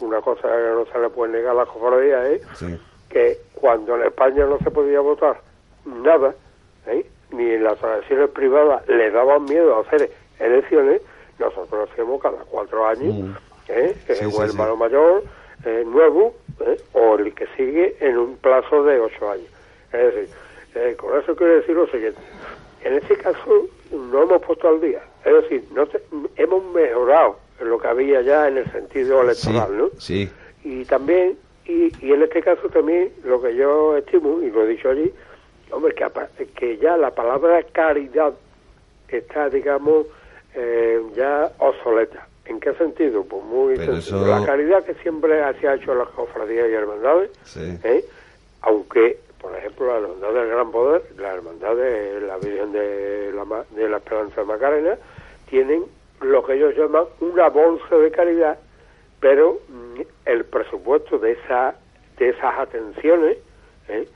[0.00, 3.96] una cosa que no se le puede negar a la cofradía, es sí, que cuando
[3.96, 5.40] en España no se podía votar
[5.84, 6.34] nada,
[7.32, 11.02] ni en las elecciones privadas le daban miedo a hacer elecciones,
[11.38, 13.32] nosotros hacemos cada cuatro años, Mm.
[13.68, 13.96] ¿eh?
[14.08, 15.22] Sí, hermano mayor
[15.64, 16.76] eh, nuevo, ¿eh?
[16.92, 19.46] o el que sigue en un plazo de ocho años.
[19.92, 20.34] Es decir,
[20.74, 22.20] eh, con eso quiero decir lo siguiente,
[22.84, 26.02] en este caso no hemos puesto al día, es decir, no te-
[26.36, 29.88] hemos mejorado lo que había ya en el sentido electoral, ¿no?
[29.98, 30.28] sí,
[30.62, 34.68] y también y, y en este caso también lo que yo estimo y lo he
[34.68, 35.12] dicho allí
[35.72, 38.34] hombre que, que ya la palabra caridad
[39.08, 40.06] está digamos
[40.56, 43.24] eh, ya obsoleta ¿en qué sentido?
[43.24, 44.18] pues muy Pero sencillo.
[44.18, 47.78] eso- la caridad que siempre se ha hecho las cofradías y hermandades sí.
[47.84, 48.04] ¿eh?
[48.62, 53.64] aunque por ejemplo la hermandad del gran poder la hermandad de la Virgen de la,
[53.70, 54.96] de la Esperanza de Macarena
[55.50, 55.84] tienen
[56.20, 58.58] lo que ellos llaman una bolsa de caridad
[59.20, 61.74] pero mm, el presupuesto de esa
[62.18, 63.36] de esas atenciones
[63.88, 64.08] ¿eh?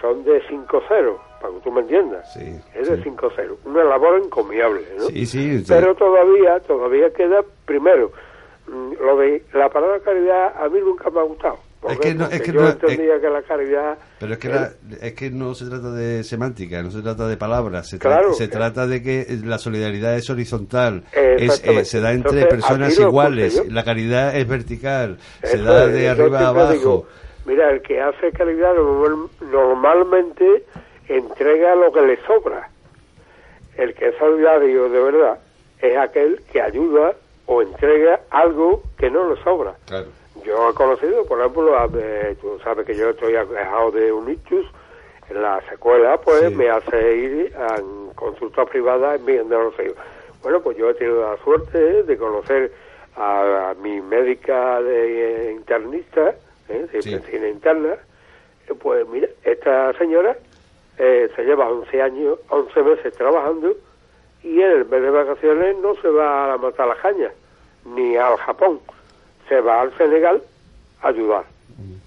[0.00, 3.10] son de 5-0 para que tú me entiendas Sí, es de sí.
[3.10, 4.80] 5-0 una labor encomiable
[5.68, 8.12] pero todavía todavía queda primero
[8.68, 12.14] mm, lo de la palabra caridad a mí nunca me ha gustado ¿Por Es que
[12.14, 15.30] no- es que yo no- entendía que la caridad Pero es que, la- es que
[15.32, 18.32] no se trata de semántica, no se trata de palabras, se, tra- Claro.
[18.34, 22.96] se trata de que la solidaridad es horizontal, es, eh, se da entre Entonces, personas
[22.96, 26.72] iguales, la caridad es vertical, se da de arriba a abajo.
[26.72, 27.06] digo,
[27.46, 30.64] mira, el que hace caridad normal- normalmente
[31.08, 32.68] entrega lo que le sobra.
[33.76, 35.38] El que es solidario de verdad
[35.80, 37.14] es aquel que ayuda
[37.46, 39.74] o entrega algo que no le sobra.
[39.86, 40.06] Claro.
[40.44, 44.30] Yo he conocido, por ejemplo, a- eh, tú sabes que yo estoy aquejado de un
[44.30, 44.66] ictus,
[45.30, 46.54] en la secuela, pues Sí.
[46.54, 47.80] me hace ir a
[48.14, 49.94] consulta privada en Virgen de los Ríos.
[50.42, 52.72] Bueno, pues yo he tenido la suerte de conocer
[53.16, 56.34] a, a mi médica de eh, internista,
[56.68, 56.86] ¿eh?
[56.92, 57.10] de Sí.
[57.14, 57.94] medicina interna.
[58.68, 60.36] Eh, Pues mira, esta señora
[61.04, 63.72] eh, se lleva 11 años, 11 meses trabajando
[64.44, 67.30] y en el mes de vacaciones no se va a la Matalajaña
[67.84, 68.78] ni al Japón,
[69.48, 70.40] se va al Senegal
[71.02, 71.44] a ayudar.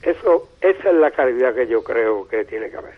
[0.01, 2.93] Eso, esa es la caridad que yo creo que tiene que haber.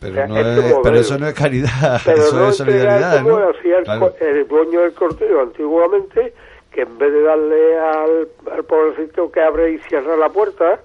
[0.00, 0.82] Pero, O sea, no este es- modelo.
[0.82, 3.48] pero eso no es caridad, Pero eso no es solidaridad, como ¿no?
[3.50, 4.00] hacía el, Claro.
[4.00, 6.32] co- el dueño del corteo antiguamente,
[6.70, 10.78] que en vez de darle al, al pobrecito que abre y cierra la puerta,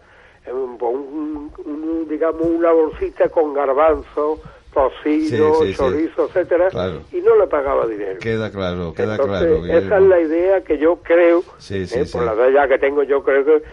[0.48, 4.40] un, un- un- digamos una bolsita con garbanzo,
[4.74, 5.78] tocino, Sí, sí, sí.
[5.78, 7.02] chorizo, etcétera, Claro.
[7.12, 8.20] y no le pagaba dinero.
[8.20, 9.66] Queda claro, queda Entonces, claro.
[9.66, 13.22] esa es la idea que yo creo, eh, por la edad ya que tengo, yo
[13.24, 13.64] creo que,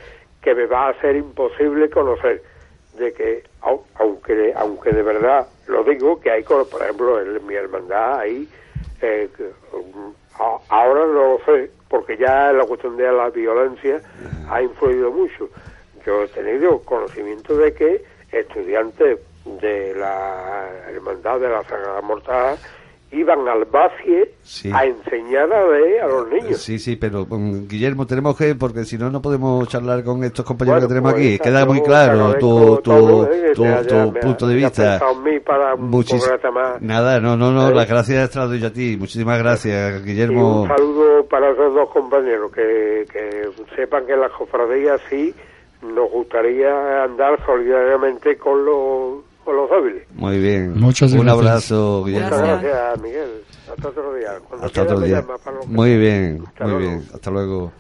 [0.43, 2.43] que me va a ser imposible conocer
[2.99, 8.19] de que aunque aunque de verdad lo digo que hay por ejemplo en mi hermandad
[8.21, 8.49] ahí
[9.01, 9.29] eh,
[10.69, 14.01] ahora no lo sé porque ya la cuestión de la violencia
[14.51, 15.49] ha influido mucho
[16.05, 19.20] yo he tenido conocimiento de que estudiantes
[19.61, 22.57] de la hermandad de la Sagrada Mortada
[23.11, 24.34] iban al Bacie
[24.72, 26.59] a enseñar a a los niños.
[26.59, 30.44] Sí, sí, pero um, Guillermo, tenemos que, porque si no, no podemos charlar con estos
[30.44, 31.38] compañeros que tenemos pues, aquí.
[31.38, 35.01] Queda muy claro tu, tu, tu, punto de vista.
[36.80, 37.74] Nada, no, no, no, ¿Eh?
[37.74, 38.96] las gracias las doy a ti.
[38.99, 40.62] Muchísimas gracias, Guillermo.
[40.62, 45.34] un saludo para esos dos compañeros, que, que sepan que las cofradías sí
[45.83, 49.70] nos gustaría andar solidariamente con los los
[50.14, 50.79] Muy bien.
[50.79, 52.29] Muchas Un abrazo, Guillermo.
[52.29, 53.29] Muchas gracias, Miguel.
[53.70, 54.41] Hasta otro día.
[54.62, 55.24] Hasta otro día.
[55.66, 57.03] Muy bien, muy bien.
[57.14, 57.72] Hasta luego.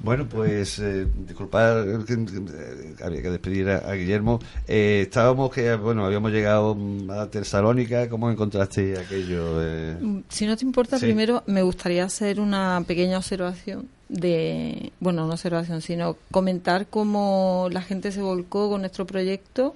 [0.00, 4.38] Bueno, pues eh, disculpad, eh, había que despedir a, Guillermo.
[4.68, 6.76] Eh, estábamos que, bueno, habíamos llegado
[7.10, 8.08] a Tesalónica.
[8.08, 9.60] ¿Cómo encontraste aquello?
[9.60, 9.96] Eh?
[10.00, 15.32] Mm, si no te importa, primero me gustaría hacer una pequeña observación de, bueno, no
[15.32, 19.74] observación, sino comentar cómo la gente se volcó con nuestro proyecto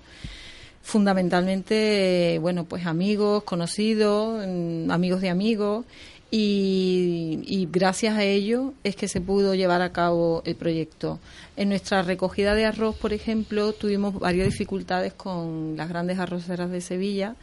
[0.83, 5.87] fundamentalmente, bueno, pues amigos, conocidos, mm, amigos de amigos,
[6.35, 11.18] y, gracias a ello es que se pudo llevar a cabo el proyecto.
[11.57, 16.80] En nuestra recogida de arroz, por ejemplo, tuvimos varias dificultades con las grandes arroceras de
[16.80, 17.37] Sevilla,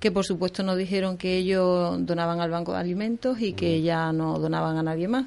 [0.00, 4.12] que por supuesto nos dijeron que ellos donaban al Banco de Alimentos y que ya
[4.12, 5.26] no donaban a nadie más.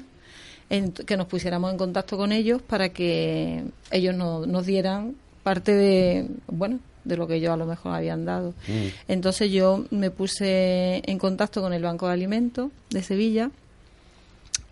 [0.68, 6.78] Que nos pusiéramos en contacto con ellos para que ellos nos dieran parte de, bueno,
[7.04, 8.50] de lo que ellos a lo mejor habían dado.
[8.68, 8.86] Mm.
[9.08, 13.50] Entonces yo me puse en contacto con el Banco de Alimentos de Sevilla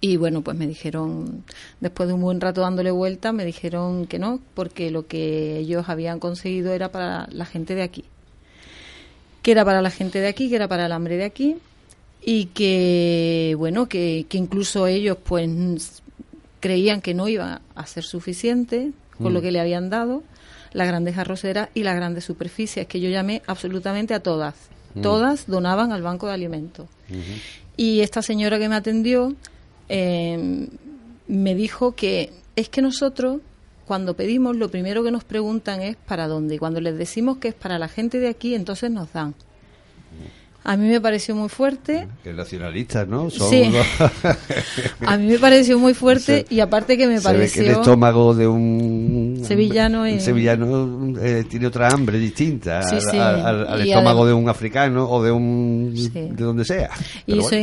[0.00, 1.44] y bueno, pues me dijeron,
[1.80, 5.88] después de un buen rato dándole vuelta, me dijeron que no, porque lo que ellos
[5.88, 8.04] habían conseguido era para la gente de aquí.
[9.40, 11.56] Que era para la gente de aquí, que era para el hambre de aquí
[12.28, 15.48] y que, bueno, que, que incluso ellos pues
[16.58, 19.42] creían que no iba a ser suficiente con lo mm.
[19.44, 20.24] que le habían dado
[20.72, 24.56] las grandes arroceras y las grandes superficies, que yo llamé absolutamente a todas.
[24.96, 25.02] Mm.
[25.02, 26.88] Todas donaban al banco de alimentos.
[27.76, 29.32] Y esta señora que me atendió
[29.88, 30.66] em,
[31.28, 33.38] me dijo que es que nosotros
[33.86, 37.48] cuando pedimos lo primero que nos preguntan es para dónde y cuando les decimos que
[37.48, 39.36] es para la gente de aquí entonces nos dan.
[40.68, 42.08] A mí me pareció muy fuerte.
[42.24, 43.30] Que nacionalistas, ¿no?
[43.30, 43.70] Sí.
[45.06, 47.62] a mí me pareció muy fuerte y aparte que me pareció...
[47.62, 54.32] que el estómago de un sevillano, sevillano eh, tiene otra hambre distinta al, estómago de
[54.32, 55.94] un africano o de un...
[56.12, 56.90] de donde sea.
[57.28, 57.54] y hizo,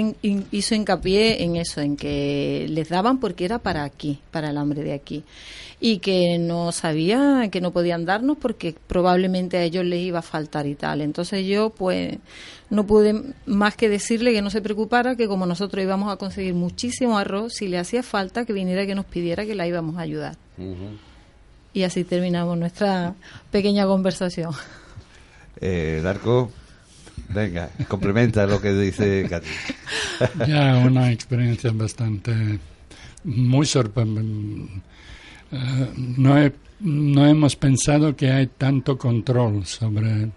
[0.51, 4.81] hizo hincapié en eso, en que les daban porque era para aquí, para el hambre
[4.81, 5.25] de aquí
[5.85, 10.21] y que no sabía que no podían darnos porque probablemente a ellos les iba a
[10.21, 11.01] faltar y tal.
[11.01, 12.19] Entonces yo pues
[12.69, 16.53] no pude más que decirle que no se preocupara, que como nosotros íbamos a conseguir
[16.53, 20.01] muchísimo arroz, si le hacía falta que viniera que nos pidiera que la íbamos a
[20.03, 20.37] ayudar.
[21.73, 23.13] Y así terminamos nuestra
[23.51, 24.53] pequeña conversación.
[25.59, 26.49] Eh, Darko,
[27.27, 29.47] venga, complementa lo que dice Katy.
[30.47, 32.59] ya una experiencia bastante
[33.25, 34.81] muy sorprendente
[35.53, 40.31] eh, no, no hemos pensado que hay tanto control sobre,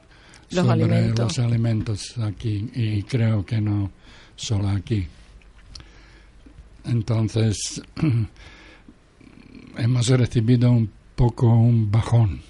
[0.51, 1.19] los, alimentos.
[1.19, 3.91] los alimentos aquí y creo que no
[4.37, 5.07] solo aquí.
[6.85, 7.83] Entonces,
[9.79, 12.43] hemos recibido un poco un bajón.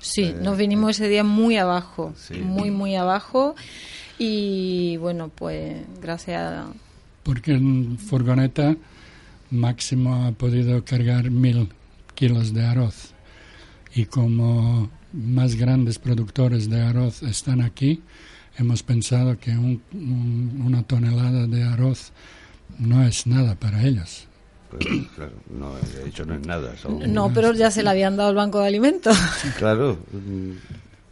[0.00, 3.56] Sí, eh, nos vinimos ese día muy abajo, muy, muy abajo.
[4.18, 6.66] Y bueno, pues gracias a...
[7.24, 8.76] Porque en furgoneta
[9.52, 11.68] máximo ha podido cargar mil
[12.14, 13.12] kilos de arroz.
[13.94, 18.02] Y como más grandes productores de arroz están aquí,
[18.56, 22.12] hemos pensado que una tonelada de arroz
[22.78, 24.26] no es nada para ellos.
[24.70, 26.74] Pues, claro, no, de hecho no es nada.
[27.06, 29.16] No, pero ya se le habían dado el banco de alimentos.
[29.58, 29.98] Claro.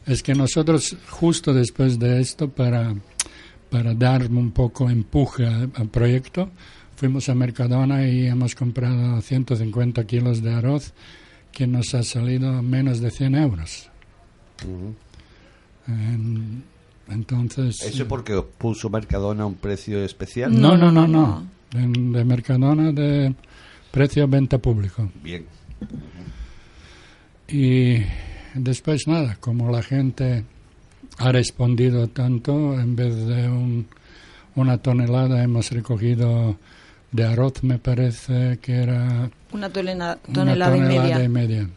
[0.06, 2.94] Es que nosotros, justo después de esto, para,
[3.68, 6.50] para dar un poco empuje al proyecto,
[7.00, 10.92] fuimos a Mercadona y hemos comprado 150 kilos de arroz
[11.50, 13.88] que nos ha salido menos de 100 euros.
[17.08, 17.80] entonces...
[17.80, 20.52] ¿Eso porque os puso Mercadona un precio especial?
[20.52, 21.46] No, no, no, no.
[21.70, 23.34] De, Mercadona de
[23.90, 25.10] precio venta público.
[25.22, 25.46] Bien.
[27.48, 27.96] Y
[28.54, 30.44] después nada, como la gente
[31.16, 33.86] ha respondido tanto, en vez de un,
[34.54, 36.58] una tonelada hemos recogido
[37.12, 40.96] de arroz me parece que era Una tonelada, una tonelada y media.
[41.00, 41.68] tonelada y media.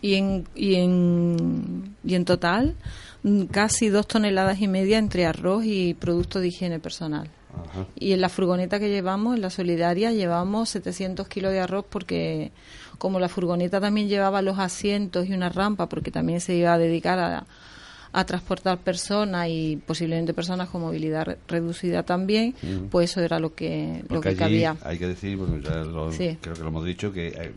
[0.00, 2.76] Y en, y en, y en total,
[3.22, 7.28] mm, casi dos toneladas y media entre arroz y productos de higiene personal.
[7.52, 7.86] Ajá.
[7.96, 12.52] Y en la furgoneta que llevamos, en la solidaria, llevamos 700 kilos de arroz porque
[12.98, 16.78] como la furgoneta también llevaba los asientos y una rampa, porque también se iba a
[16.78, 17.46] dedicar a,
[18.14, 22.54] a transportar personas y posiblemente personas con movilidad re- reducida también,
[22.90, 24.76] pues eso era lo que, lo que allí cabía.
[24.82, 26.36] hay que decir, bueno, ya lo- Sí.
[26.40, 27.52] creo que lo hemos dicho, que eh,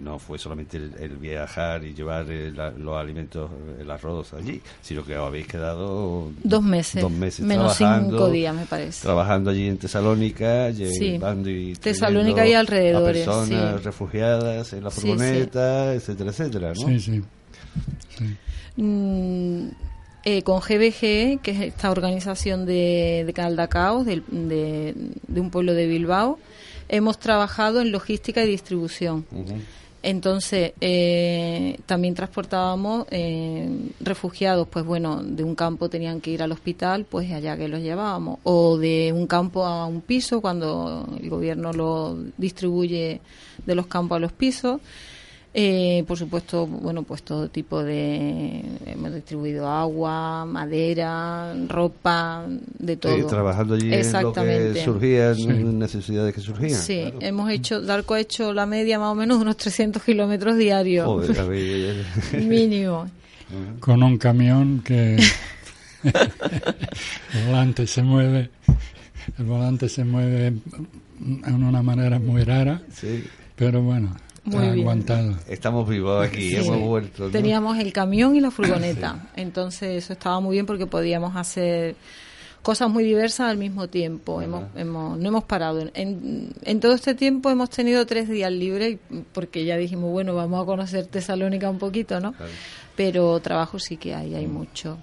[0.00, 3.50] no fue solamente el, el viajar y llevar eh, la- los alimentos,
[3.80, 8.30] el arroz allí, sino que os habéis quedado Dos meses, dos meses menos trabajando, cinco
[8.30, 9.02] días me parece.
[9.02, 13.84] Trabajando allí en Tesalónica, llevando y Tesalónica y alrededores, A personas sí.
[13.84, 16.86] refugiadas en la Sí, furgoneta, etcétera, etcétera, ¿no?
[16.86, 17.22] Sí, sí.
[18.18, 18.36] sí.
[18.76, 19.68] Mm,
[20.28, 24.94] eh, con GBG, que es esta organización de, de de,
[25.28, 26.40] de un pueblo de Bilbao,
[26.88, 29.24] hemos trabajado en logística y distribución.
[30.02, 33.68] Entonces, eh, también transportábamos eh,
[34.00, 37.80] refugiados, pues bueno, de un campo tenían que ir al hospital, pues allá que los
[37.80, 43.20] llevábamos, o de un campo a un piso, cuando el gobierno lo distribuye
[43.64, 44.80] de los campos a los pisos.
[45.58, 48.62] Eh, por supuesto, bueno, pues todo tipo de.
[48.84, 52.44] Hemos distribuido agua, madera, ropa,
[52.78, 53.14] de todo.
[53.16, 54.84] Eh, trabajando allí en lo que Exactamente.
[54.84, 55.46] surgían, Sí.
[55.46, 56.78] necesidades que surgían.
[56.78, 57.18] Sí, claro.
[57.22, 61.06] hemos hecho, Darko ha hecho la media más o menos de unos 300 kilómetros diarios.
[61.06, 62.04] Joder,
[62.42, 63.08] Mínimo.
[63.80, 65.16] Con un camión que
[66.04, 68.50] el volante se mueve,
[69.38, 70.46] el volante se mueve
[71.18, 73.24] en una manera muy rara, sí.
[73.54, 74.14] pero bueno,
[74.46, 74.80] Muy bien.
[74.80, 75.34] aguantado.
[75.48, 76.56] Estamos vivos aquí, Sí.
[76.56, 77.24] hemos vuelto.
[77.24, 77.30] ¿no?
[77.30, 79.28] Teníamos el camión y la furgoneta.
[79.36, 81.96] Entonces eso estaba muy bien porque podíamos hacer
[82.62, 84.42] cosas muy diversas al mismo tiempo.
[84.42, 85.84] Hemos, hemos, no hemos parado.
[85.94, 88.98] En, en todo este tiempo hemos tenido tres días libres
[89.32, 92.32] porque ya dijimos, bueno, vamos a conocer Tesalónica un poquito, ¿no?
[92.32, 92.50] Claro.
[92.96, 94.98] Pero trabajo sí que hay, hay mucho.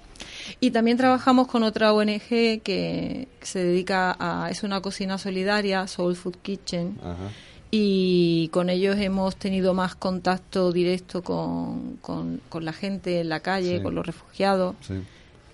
[0.59, 2.19] Y también trabajamos con otra ONG
[2.63, 7.29] que se dedica a, es una cocina solidaria, Soul Food Kitchen, Ajá.
[7.75, 13.39] Y con ellos hemos tenido más contacto directo con, con, con la gente en la
[13.39, 13.83] calle, Sí.
[13.83, 14.93] con los refugiados, Sí.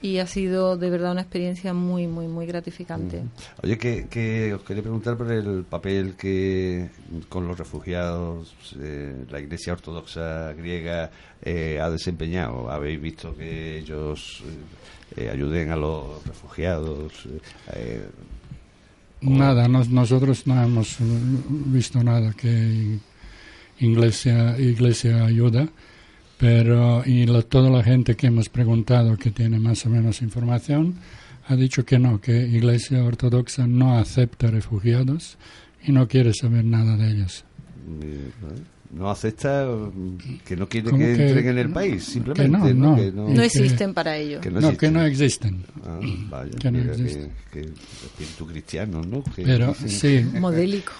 [0.01, 3.23] y ha sido de verdad una experiencia muy, muy, muy gratificante.
[3.63, 6.89] Oye, que, que os quería preguntar por el papel que
[7.29, 11.11] con los refugiados eh, la Iglesia Ortodoxa griega
[11.41, 12.69] eh, ha desempeñado.
[12.69, 14.43] ¿Habéis visto que ellos
[15.15, 17.13] eh, eh, ayuden a los refugiados?
[19.21, 21.03] Nada, nos- nosotros no hemos eh,
[21.65, 22.99] visto nada que
[23.79, 25.67] Iglesia, iglesia ayuda,
[26.37, 30.95] pero y toda la gente que hemos preguntado que tiene más o menos información
[31.47, 35.37] ha dicho que no, que Iglesia Ortodoxa no acepta refugiados
[35.83, 37.43] y no quiere saber nada de ellos.
[38.91, 39.67] No acepta
[40.45, 42.73] que no quiere ¿Cómo que, que- entren en el país, simplemente.
[42.73, 42.95] no, no.
[42.95, 44.41] Que no, No que- existen para ello.
[44.41, 44.93] que no No, que existen.
[44.93, 45.63] no existen.
[45.85, 47.29] Ah, vaya, que no mira, que, existe.
[47.51, 49.23] que espíritu cristiano, ¿no?
[49.23, 49.89] Que Pero dicen-
[50.31, 50.93] sí, Modélico.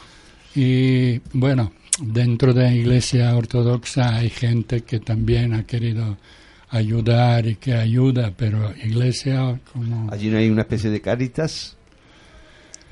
[0.55, 1.71] Y bueno,
[2.01, 6.17] dentro de la Iglesia Ortodoxa hay gente que también ha querido
[6.69, 10.11] ayudar y que ayuda, pero Iglesia como...
[10.11, 11.75] Allí no hay una especie de caritas.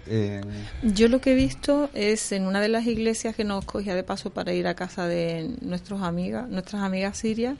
[0.10, 0.41] Eh,
[0.84, 4.03] Yo lo que he visto es en una de las iglesias que nos cogía de
[4.03, 7.58] paso para ir a casa de nuestros amigas, nuestras amigas sirias,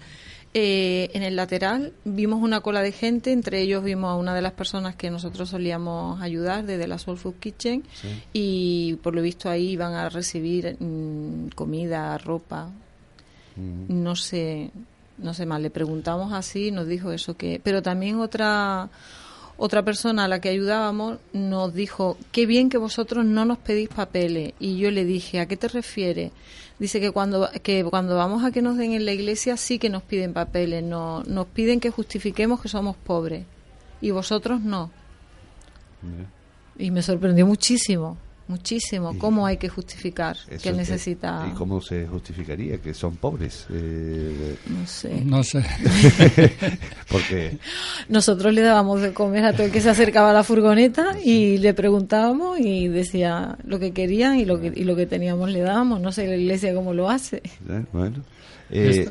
[0.54, 4.41] eh, en el lateral vimos una cola de gente, entre ellos vimos a una de
[4.41, 7.84] las personas que nosotros solíamos ayudar desde la Soul Food Kitchen
[8.34, 12.72] y por lo visto ahí iban a recibir mm, comida, ropa,
[13.56, 14.72] mm, no sé,
[15.18, 18.89] no sé más, le preguntamos así, nos dijo eso que, pero también otra
[19.58, 23.89] otra persona a la que ayudábamos nos dijo, qué bien que vosotros no nos pedís
[23.89, 24.53] papeles.
[24.60, 26.32] Y yo le dije, ¿a qué te refieres?
[26.78, 29.89] Dice que cuando, que cuando vamos a que nos den en la iglesia sí que
[29.89, 33.45] nos piden papeles, no, nos piden que justifiquemos que somos pobres.
[33.99, 34.91] Y vosotros no.
[36.78, 38.16] Y me sorprendió muchísimo,
[38.48, 43.16] muchísimo, Y- cómo hay que justificar que es- necesita, ¿Y cómo se justificaría que son
[43.18, 43.66] pobres?
[43.72, 45.22] Eh, no sé.
[45.26, 45.64] No sé,
[47.12, 47.58] porque
[48.10, 51.58] Nosotros le dábamos de comer a todo el que se acercaba a la furgoneta y
[51.58, 55.62] le preguntábamos y decía lo que querían y lo que, y lo que teníamos le
[55.62, 56.02] dábamos.
[56.02, 57.38] No sé la iglesia cómo lo hace.
[57.70, 58.24] eh, bueno.
[58.70, 59.08] Eh,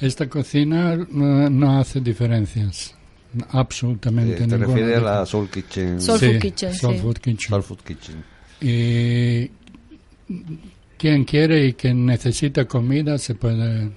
[0.00, 2.94] Esta- cocina no, no hace diferencias,
[3.38, 4.66] eh, absolutamente te ninguna.
[4.66, 6.00] refieres a la Soul Kitchen.
[6.00, 7.00] Soul Sí, Food Kitchen, Soul sí.
[7.00, 7.48] Food Kitchen.
[7.48, 8.24] Soul Food Kitchen.
[8.60, 9.50] Y
[10.98, 13.90] quien quiere y quien necesita comida se puede,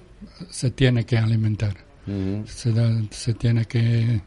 [0.50, 1.76] se tiene que alimentar.
[2.06, 2.42] Ujú.
[2.46, 4.20] se, da- se tiene que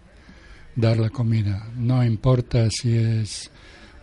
[0.76, 1.68] dar la comida.
[1.78, 3.52] No importa si es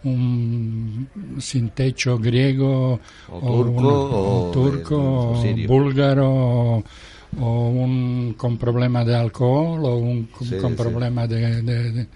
[0.04, 1.08] un
[1.40, 3.00] sin techo griego
[3.32, 5.66] O turco, o turco, de- o o sirio.
[5.68, 6.84] búlgaro
[7.40, 10.76] o, un con problema de alcohol o un con, Sí, con sí.
[10.76, 12.06] problema de, de- de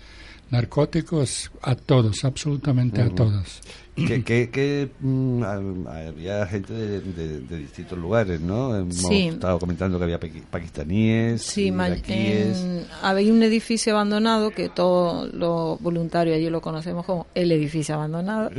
[0.51, 3.61] narcóticos a todos absolutamente a todos
[4.07, 8.77] que, que, que, mm, ha- había gente de, de- de distintos lugares, ¿no?
[8.77, 9.29] Hemos Sí.
[9.29, 12.59] estado comentando que había pakistaníes, Sí, iraquíes.
[12.59, 17.95] en- había un edificio abandonado que todos los voluntarios allí lo conocemos como el edificio
[17.95, 18.51] abandonado.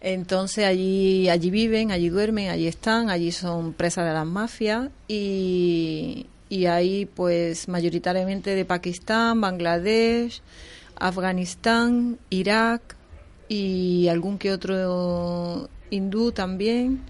[0.00, 6.26] Entonces allí allí viven, allí duermen, allí están, allí son presas de las mafias y,
[6.48, 10.42] y ahí pues mayoritariamente de Pakistán, Bangladesh,
[10.98, 12.94] Afganistán, Irak
[13.48, 17.00] y algún que otro hindú también,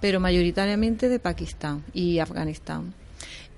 [0.00, 2.94] pero mayoritariamente de Pakistán y Afganistán.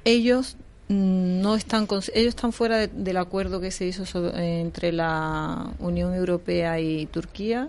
[0.04, 0.56] Ellos
[0.88, 4.04] mm, no están ellos están fuera de- del acuerdo que se hizo
[4.36, 7.68] entre la Unión Europea y Turquía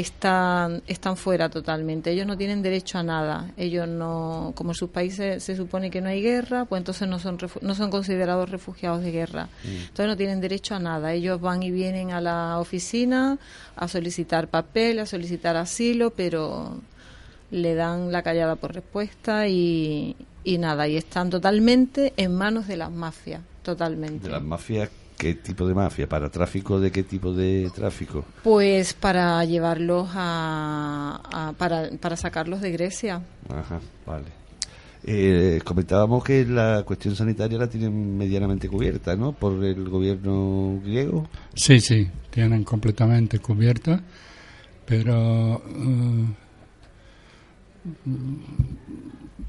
[0.00, 2.10] están están fuera totalmente.
[2.10, 3.50] Ellos no tienen derecho a nada.
[3.56, 7.18] Ellos no como en sus países se supone que no hay guerra pues entonces no
[7.18, 9.48] son refu- no son considerados refugiados de guerra.
[9.64, 11.12] Entonces no tienen derecho a nada.
[11.12, 13.38] Ellos van y vienen a la oficina
[13.76, 16.80] a solicitar papel a solicitar asilo pero
[17.50, 22.76] le dan la callada por respuesta y, y nada, y están totalmente en manos de
[22.76, 24.24] las mafias, totalmente.
[24.26, 26.08] De las mafias, ¿qué tipo de mafia?
[26.08, 28.24] ¿Para tráfico de qué tipo de tráfico?
[28.42, 33.22] Pues para llevarlos a, a- para, para sacarlos de Grecia.
[33.48, 34.26] Ajá, vale.
[35.06, 39.32] Eh, comentábamos que la cuestión sanitaria la tienen medianamente cubierta, ¿no?
[39.32, 41.28] Por el gobierno griego.
[41.54, 44.00] Sí, sí, tienen completamente cubierta,
[44.86, 46.34] pero el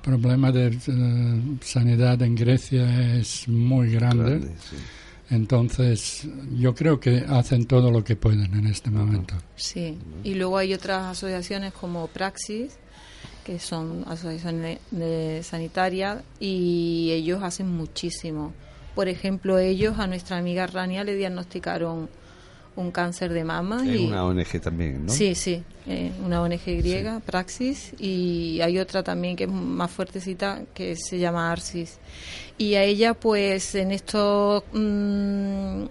[0.02, 4.76] problema de eh, sanidad en Grecia es muy grande, Grande, sí.
[5.30, 9.36] Entonces yo creo que hacen todo lo que pueden en este momento.
[9.56, 9.98] Sí.
[10.24, 12.78] Y luego hay otras asociaciones como Praxis,
[13.44, 14.80] que son asociaciones
[15.46, 18.54] sanitarias, y ellos hacen muchísimo.
[18.96, 22.10] Por ejemplo, ellos a nuestra amiga Rania le diagnosticaron
[22.76, 25.12] un cáncer de mama y una ONG también, ¿no?
[25.12, 30.64] Sí, sí, eh, una ONG griega, Praxis, y hay otra también que es más fuertecita
[30.74, 31.98] que se llama Arsis.
[32.58, 34.64] Y a ella, pues, en estos.
[34.74, 35.84] mm,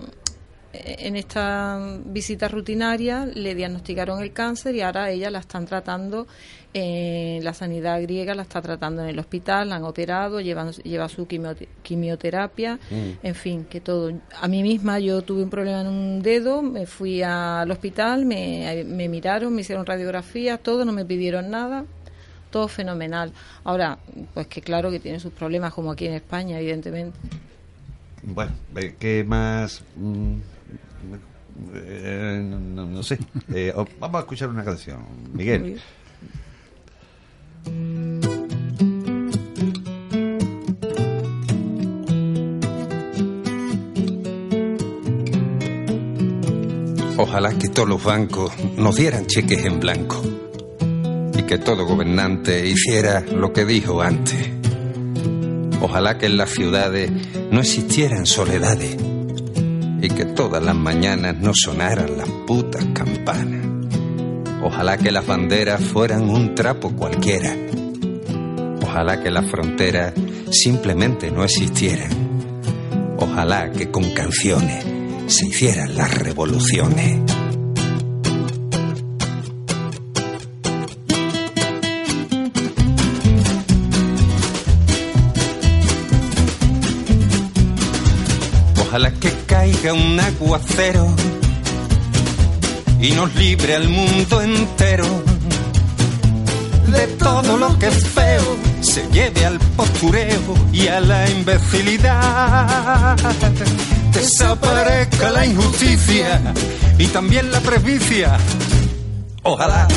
[0.99, 6.27] en esta visita rutinaria le diagnosticaron el cáncer y ahora ella la están tratando,
[6.73, 11.09] eh, la sanidad griega la está tratando en el hospital, la han operado, llevan, lleva
[11.09, 12.79] su quimio- quimioterapia,
[13.23, 14.11] en fin, que todo.
[14.41, 18.85] A mí misma yo tuve un problema en un dedo, me fui al hospital, me,
[18.87, 21.85] me miraron, me hicieron radiografía, todo, no me pidieron nada,
[22.51, 23.33] todo fenomenal.
[23.63, 23.99] Ahora,
[24.33, 27.17] pues que claro que tiene sus problemas, como aquí en España, evidentemente.
[28.23, 28.53] Bueno,
[28.99, 29.83] ¿qué más?
[29.97, 30.37] Mm,
[31.75, 33.19] eh, no, no- no sé.
[33.55, 34.99] Eh, o- vamos a escuchar una canción.
[35.33, 35.81] Miguel.
[47.17, 50.21] Ojalá que todos los bancos nos dieran cheques en blanco
[51.37, 54.51] y que todo gobernante hiciera lo que dijo antes.
[55.81, 57.11] Ojalá que en las ciudades
[57.51, 58.97] no existieran soledades
[60.05, 63.67] y que todas las mañanas no sonaran las putas campanas.
[64.63, 67.57] Ojalá que las banderas fueran un trapo cualquiera.
[68.83, 70.13] Ojalá que las fronteras
[70.51, 72.11] simplemente no existieran.
[73.19, 74.85] Ojalá que con canciones
[75.27, 77.21] se hicieran las revoluciones.
[88.95, 91.05] Ojalá que caiga un aguacero
[93.01, 95.09] y nos libre al mundo entero
[96.87, 103.17] de todo lo que es feo, se lleve al postureo y a la imbecilidad.
[104.13, 106.41] Desaparezca la injusticia
[106.97, 108.39] y también la presbicia.
[109.43, 109.89] Ojalá.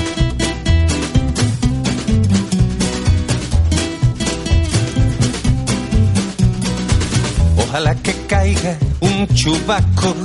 [7.57, 10.15] Ojalá que caiga un chubasco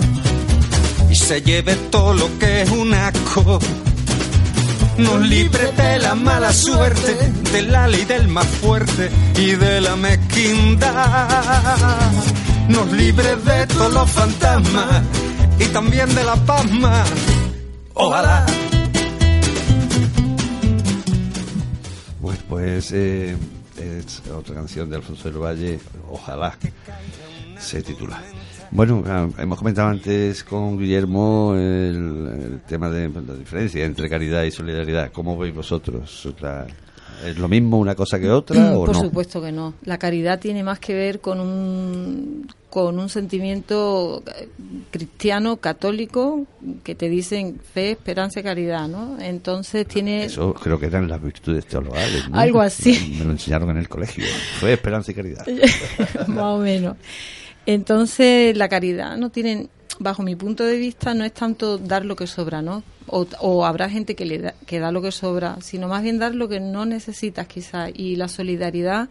[1.10, 3.58] y se lleve todo lo que es un asco.
[4.98, 7.14] Nos libre de la mala suerte,
[7.52, 12.10] de la ley del más fuerte y de la mezquindad.
[12.68, 15.02] Nos libre de todos los fantasmas
[15.58, 17.04] y también de la pasma.
[17.94, 18.46] Ojalá.
[22.20, 23.36] Bueno, pues eh,
[23.78, 26.56] es otra canción de Alfonso del Valle, Ojalá.
[27.58, 28.22] se titula.
[28.72, 34.50] Bueno, ah, hemos comentado antes con Guillermo el, tema de la diferencia entre caridad y
[34.50, 35.12] solidaridad.
[35.12, 36.26] ¿Cómo veis vosotros?
[37.22, 39.00] ¿Es lo mismo una cosa que otra o Por no?
[39.02, 39.74] supuesto que no.
[39.84, 44.48] La caridad tiene más que ver con un, con un sentimiento eh,
[44.90, 46.46] cristiano, católico,
[46.82, 49.18] que te dicen fe, esperanza y caridad, ¿no?
[49.20, 50.24] Entonces tiene...
[50.24, 52.26] Eso creo que eran las virtudes teologales.
[52.30, 52.38] ¿no?
[52.38, 53.16] Algo así.
[53.18, 54.24] Me lo enseñaron en el colegio.
[54.58, 55.46] Fue esperanza y caridad.
[56.26, 56.96] más o menos.
[57.66, 62.16] Entonces, la caridad no tienen, bajo mi punto de vista, no es tanto dar lo
[62.16, 62.82] que sobra, ¿no?
[63.06, 66.18] O, o habrá gente que le da, que da lo que sobra, sino más bien
[66.18, 67.90] dar lo que no necesitas, quizás.
[67.94, 69.08] Y la solidaridad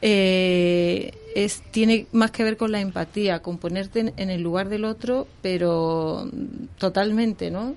[0.00, 4.68] eh, es tiene más que ver con la empatía, con ponerte en, en el lugar
[4.68, 6.30] del otro, pero
[6.78, 7.74] totalmente, ¿no?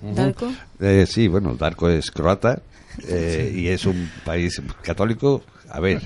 [0.00, 0.52] ¿Darko?
[0.80, 2.62] Eh, sí, bueno, Darko es croata
[3.08, 5.42] eh, y es un país católico.
[5.70, 6.02] A ver,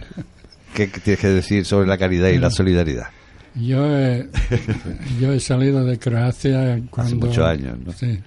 [0.74, 3.08] ¿qué tienes que decir sobre la caridad y la solidaridad?
[3.54, 4.28] Yo he,
[5.20, 7.26] yo he salido de Croacia cuando...
[7.26, 7.92] muchos años, ¿no?
[7.92, 8.18] Sí.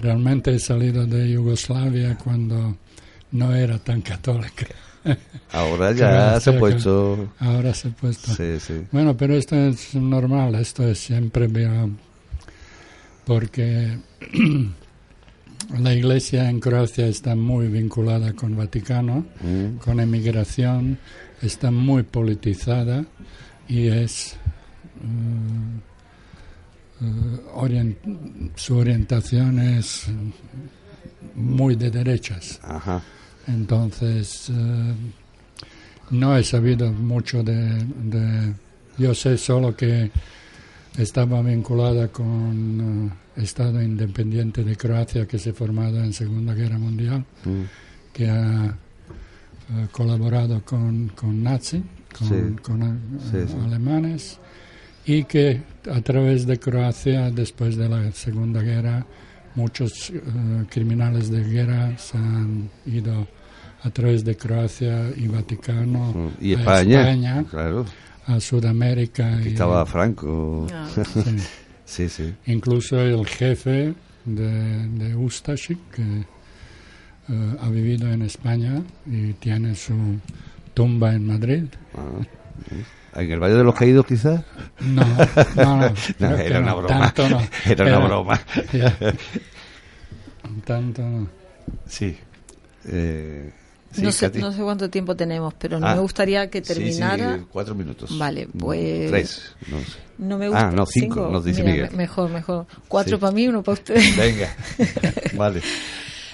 [0.00, 2.76] Realmente he salido de Yugoslavia cuando
[3.32, 4.66] no era tan católica.
[5.52, 7.32] Ahora ya Croacia, se ha puesto...
[7.38, 8.34] Ahora se ha puesto.
[8.34, 8.82] Sí, sí.
[8.92, 11.98] Bueno, pero esto es normal, esto es siempre bien,
[13.24, 13.98] porque
[15.78, 19.76] la iglesia en Croacia está muy vinculada con Vaticano, Mm.
[19.78, 20.98] con emigración,
[21.42, 23.04] está muy politizada
[23.68, 24.36] y es
[27.02, 27.96] eh, orien-
[28.54, 30.06] su orientación es
[31.34, 32.58] muy de derechas.
[32.62, 33.02] Ajá.
[33.46, 34.94] Entonces, eh,
[36.10, 38.54] no he sabido mucho de, de-
[38.98, 40.10] Yo sé solo que
[40.96, 46.78] estaba vinculada con eh, Estado Independiente de Croacia, que se ha formado en Segunda Guerra
[46.78, 47.62] Mundial, Mm.
[48.12, 48.76] que ha
[49.92, 51.82] colaborado con, con Nazi,
[52.16, 52.62] con, Sí.
[52.62, 53.54] con, Sí, sí.
[53.64, 54.38] alemanes,
[55.04, 55.62] y que
[55.92, 59.04] a través de Croacia, después de la Segunda Guerra,
[59.54, 60.20] muchos eh,
[60.70, 63.26] criminales de guerra se han ido
[63.82, 66.44] a través de Croacia y Vaticano Mm.
[66.44, 67.86] Y a España, España, claro,
[68.26, 69.40] a Sudamérica.
[69.42, 70.66] y- estaba Franco.
[70.72, 70.88] Ah.
[71.86, 72.08] sí.
[72.08, 72.34] Sí.
[72.46, 73.94] Incluso el jefe
[74.26, 75.14] de, de
[75.94, 76.02] que
[77.28, 80.18] eh, ha vivido en España y tiene su
[80.74, 81.64] tumba en Madrid.
[81.94, 83.20] Ah.
[83.20, 84.42] ¿En el Valle de los Caídos quizás?
[84.80, 85.02] No,
[85.56, 86.36] no, no.
[86.36, 87.12] Era una broma.
[87.12, 87.40] Tanto no.
[87.64, 88.40] Era una broma.
[90.64, 91.28] Tanto no.
[91.86, 92.16] Sí.
[92.88, 93.52] Eh,
[93.96, 96.64] sí, no, sé, no sé cuánto tiempo tenemos, pero no Ah, me gustaría que Sí,
[96.66, 97.40] sí, terminara.
[97.50, 98.16] cuatro minutos.
[98.18, 100.06] Vale, pues- Tres, no sé.
[100.18, 100.68] No me gusta.
[100.68, 101.90] Ah, no, cinco, nos dice Mira, Miguel.
[101.90, 102.66] me- Mejor, mejor.
[102.88, 104.16] Cuatro para mí, uno para ustedes.
[104.16, 104.54] Venga.
[105.36, 105.60] vale.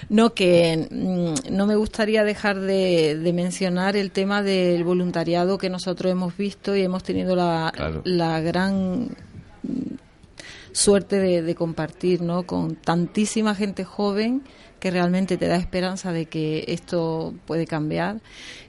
[0.09, 5.71] No, que mm, no me gustaría dejar de, de mencionar el tema del voluntariado que
[5.71, 8.03] nosotros hemos visto y hemos tenido la, Claro.
[8.05, 9.09] la gran
[9.63, 9.95] mm,
[10.73, 12.45] suerte de, de compartir, ¿no?
[12.45, 14.43] Con tantísima gente joven
[14.83, 18.21] que realmente te da esperanza de que esto puede cambiar.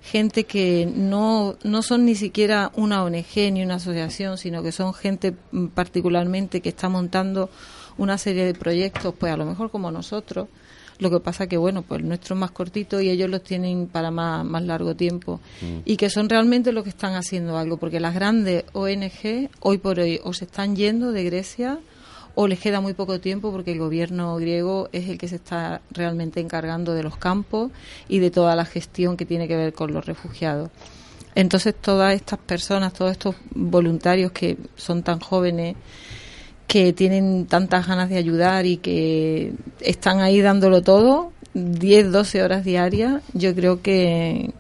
[0.03, 4.93] Gente que no, no son ni siquiera una ONG ni una asociación, sino que son
[4.93, 7.49] gente mm, particularmente que está montando
[7.97, 10.49] una serie de proyectos, pues a lo mejor como nosotros.
[10.99, 13.88] Lo que pasa que, bueno, pues el nuestro es más cortito y ellos los tienen
[13.88, 15.39] para más, más largo tiempo.
[15.84, 19.99] Y que son realmente los que están haciendo algo, porque las grandes ONG hoy por
[19.99, 21.80] hoy o se están yendo de Grecia
[22.36, 25.81] o les queda muy poco tiempo porque el gobierno griego es el que se está
[25.91, 27.71] realmente encargando de los campos
[28.07, 30.69] y de toda la gestión que tiene que ver con los refugiados.
[31.36, 35.75] Entonces todas estas personas, todos estos voluntarios que son tan jóvenes,
[36.67, 42.63] que tienen tantas ganas de ayudar y que están ahí dándolo todo, 10, 12 horas
[42.63, 44.51] diarias, yo creo que,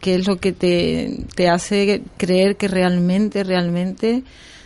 [0.00, 4.22] que es lo que te, te hace creer que realmente, realmente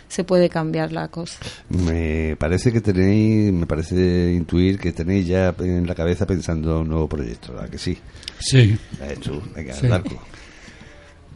[0.07, 1.37] se puede cambiar la cosa.
[1.69, 6.87] Me parece que tenéis, me parece intuir que tenéis ya en la cabeza pensando un
[6.89, 7.97] nuevo proyecto, ¿verdad que sí?
[8.39, 8.77] Sí,
[9.55, 9.73] venga,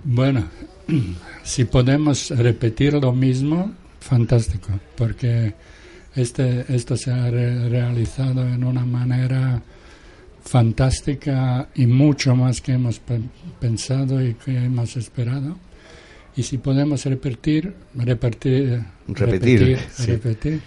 [0.04, 0.48] bueno,
[1.44, 5.54] si podemos repetir lo mismo, fantástico, porque
[6.16, 9.62] este, esto se ha re- realizado en una manera
[10.44, 13.22] fantástica y mucho más que hemos pe-
[13.60, 15.58] pensado y que hemos esperado.
[16.36, 20.06] Y si podemos repetir, repetir, Repetir, sí.
[20.06, 20.62] repetir,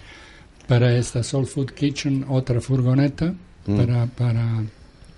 [0.67, 3.33] para esta Soul Food Kitchen otra furgoneta
[3.67, 3.77] Mm.
[3.77, 4.63] para, para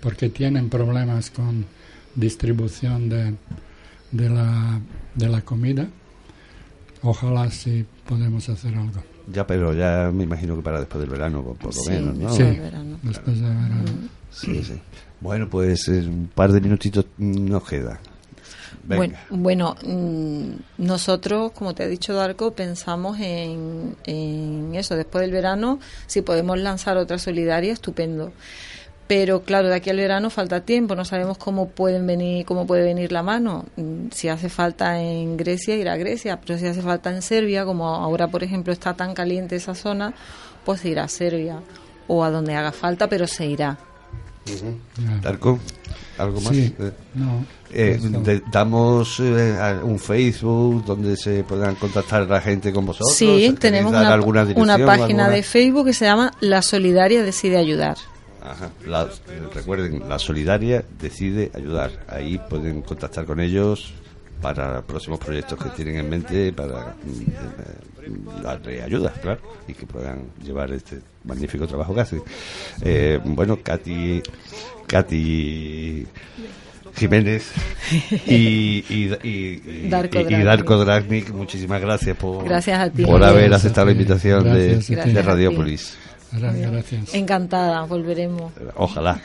[0.00, 1.66] porque tienen problemas con
[2.14, 3.34] distribución de,
[4.10, 4.80] de la
[5.14, 5.86] de la comida.
[7.02, 9.02] Ojalá si podemos hacer algo.
[9.32, 12.16] Ya, pero ya me imagino que para después del verano, por, por lo Sí, menos,
[12.16, 12.30] ¿no?
[12.32, 12.98] Sí, del verano.
[13.02, 13.84] después de verano.
[14.30, 14.80] Sí, sí.
[15.20, 18.00] Bueno, pues eh, un par de minutitos nos queda.
[18.84, 23.96] Bueno, bueno, mm, nosotros, como te ha dicho Darko, pensamos en,
[24.74, 24.96] eso.
[24.96, 28.32] Después del verano, si podemos lanzar otra solidaria, estupendo.
[29.06, 32.84] Pero claro, de aquí al verano falta tiempo, no sabemos cómo pueden venir, cómo puede
[32.84, 33.64] venir la mano.
[33.76, 37.64] Mm, Si hace falta en Grecia, irá a Grecia, pero si hace falta en Serbia,
[37.64, 40.12] como ahora por ejemplo está tan caliente esa zona,
[40.64, 41.60] pues irá a Serbia
[42.06, 43.78] o a donde haga falta, pero se irá.
[45.22, 45.58] Darko,
[46.18, 46.54] ¿algo más?
[46.54, 47.44] Sí, Eh, no.
[47.72, 53.14] eh, de- damos eh, a- un Facebook donde se puedan contactar la gente con vosotros.
[53.14, 55.28] Sí, ¿Queréis tenemos una, alguna una página alguna?
[55.30, 57.96] de Facebook que se llama La Solidaria Decide Ayudar.
[58.42, 58.70] Ajá.
[58.86, 59.08] La-
[59.54, 61.90] recuerden, la Solidaria decide ayudar.
[62.08, 63.92] Ahí pueden contactar con ellos
[64.40, 68.10] para próximos proyectos que tienen en mente para mm, eh,
[68.42, 72.22] darle ayuda, claro, y que puedan llevar este magnífico trabajo que hacen.
[72.82, 74.22] Eh, bueno, Katy,
[74.86, 76.06] Katy
[76.96, 77.52] Jiménez
[78.26, 78.34] y,
[78.88, 80.44] y, y- y- Darko Dragnik.
[80.44, 83.04] Darko Dragnik, muchísimas gracias por, Gracias a ti.
[83.04, 85.26] por haber aceptado la invitación de, Gracias de Gracias a ti.
[85.26, 85.96] Radiopolis.
[86.32, 87.14] Gra- Gracias.
[87.14, 88.52] Encantada, volveremos.
[88.76, 89.20] Ojalá.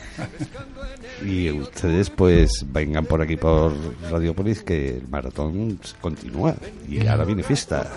[1.24, 3.72] Y ustedes pues vengan por aquí por
[4.10, 6.54] Radiopolis que el maratón continúa
[6.88, 7.90] y ahora viene fiesta.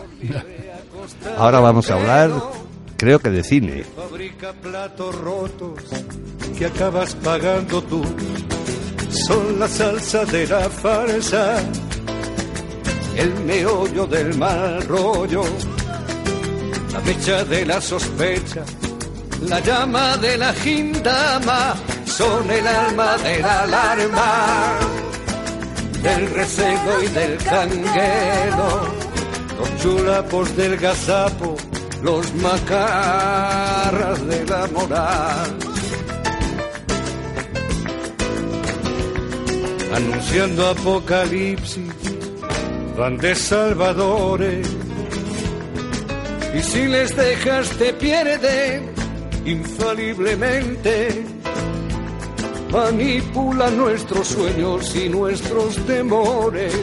[1.38, 2.32] Ahora vamos a hablar,
[2.98, 3.84] creo que de cine.
[3.96, 5.84] Fabrica platos rotos
[6.58, 8.04] que acabas pagando tú.
[9.10, 11.58] Son la salsa de la farsa,
[13.16, 15.44] el meollo del mal rollo,
[16.94, 18.64] la mecha de la sospecha,
[19.42, 21.76] la llama de la gindama,
[22.06, 24.80] son el alma de la alarma,
[26.02, 28.88] del recebo y del canguelo,
[29.58, 31.56] los chulapos del gazapo,
[32.02, 35.58] los macarras de la moral.
[39.96, 41.94] Anunciando apocalipsis,
[42.98, 44.68] van de salvadores.
[46.54, 48.97] Y si les dejas te pierden
[49.48, 51.24] infaliblemente.
[52.72, 56.74] Manipulan nuestros sueños y nuestros temores,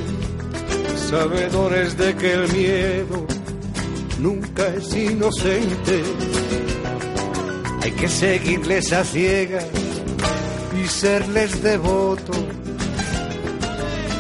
[1.11, 3.27] sabedores de que el miedo
[4.19, 6.03] nunca es inocente.
[7.83, 9.67] Hay que seguirles a ciegas
[10.83, 12.33] y serles devoto.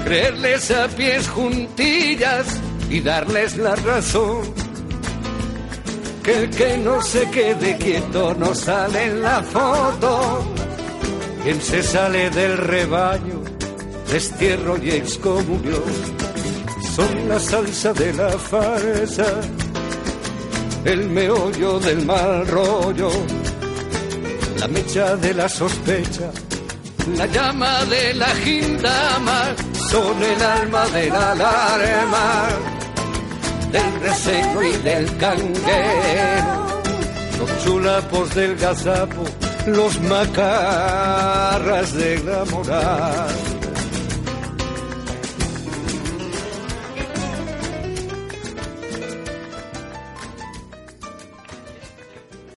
[0.04, 2.46] Creerles a pies juntillas
[2.90, 4.63] y darles la razón.
[6.24, 10.42] Que el que no se quede quieto no sale en la foto.
[11.42, 13.42] Quien se sale del rebaño,
[14.10, 15.82] destierro y excomunión.
[16.96, 19.26] Son la salsa de la farsa
[20.84, 23.10] el meollo del mal rollo,
[24.58, 26.30] la mecha de la sospecha,
[27.16, 29.54] la llama de la gindama,
[29.90, 32.48] son el alma de la alarma,
[33.74, 36.66] del reseño y del canguero,
[37.38, 39.24] los chulapos del gazapo,
[39.66, 43.53] los macarras de la moral.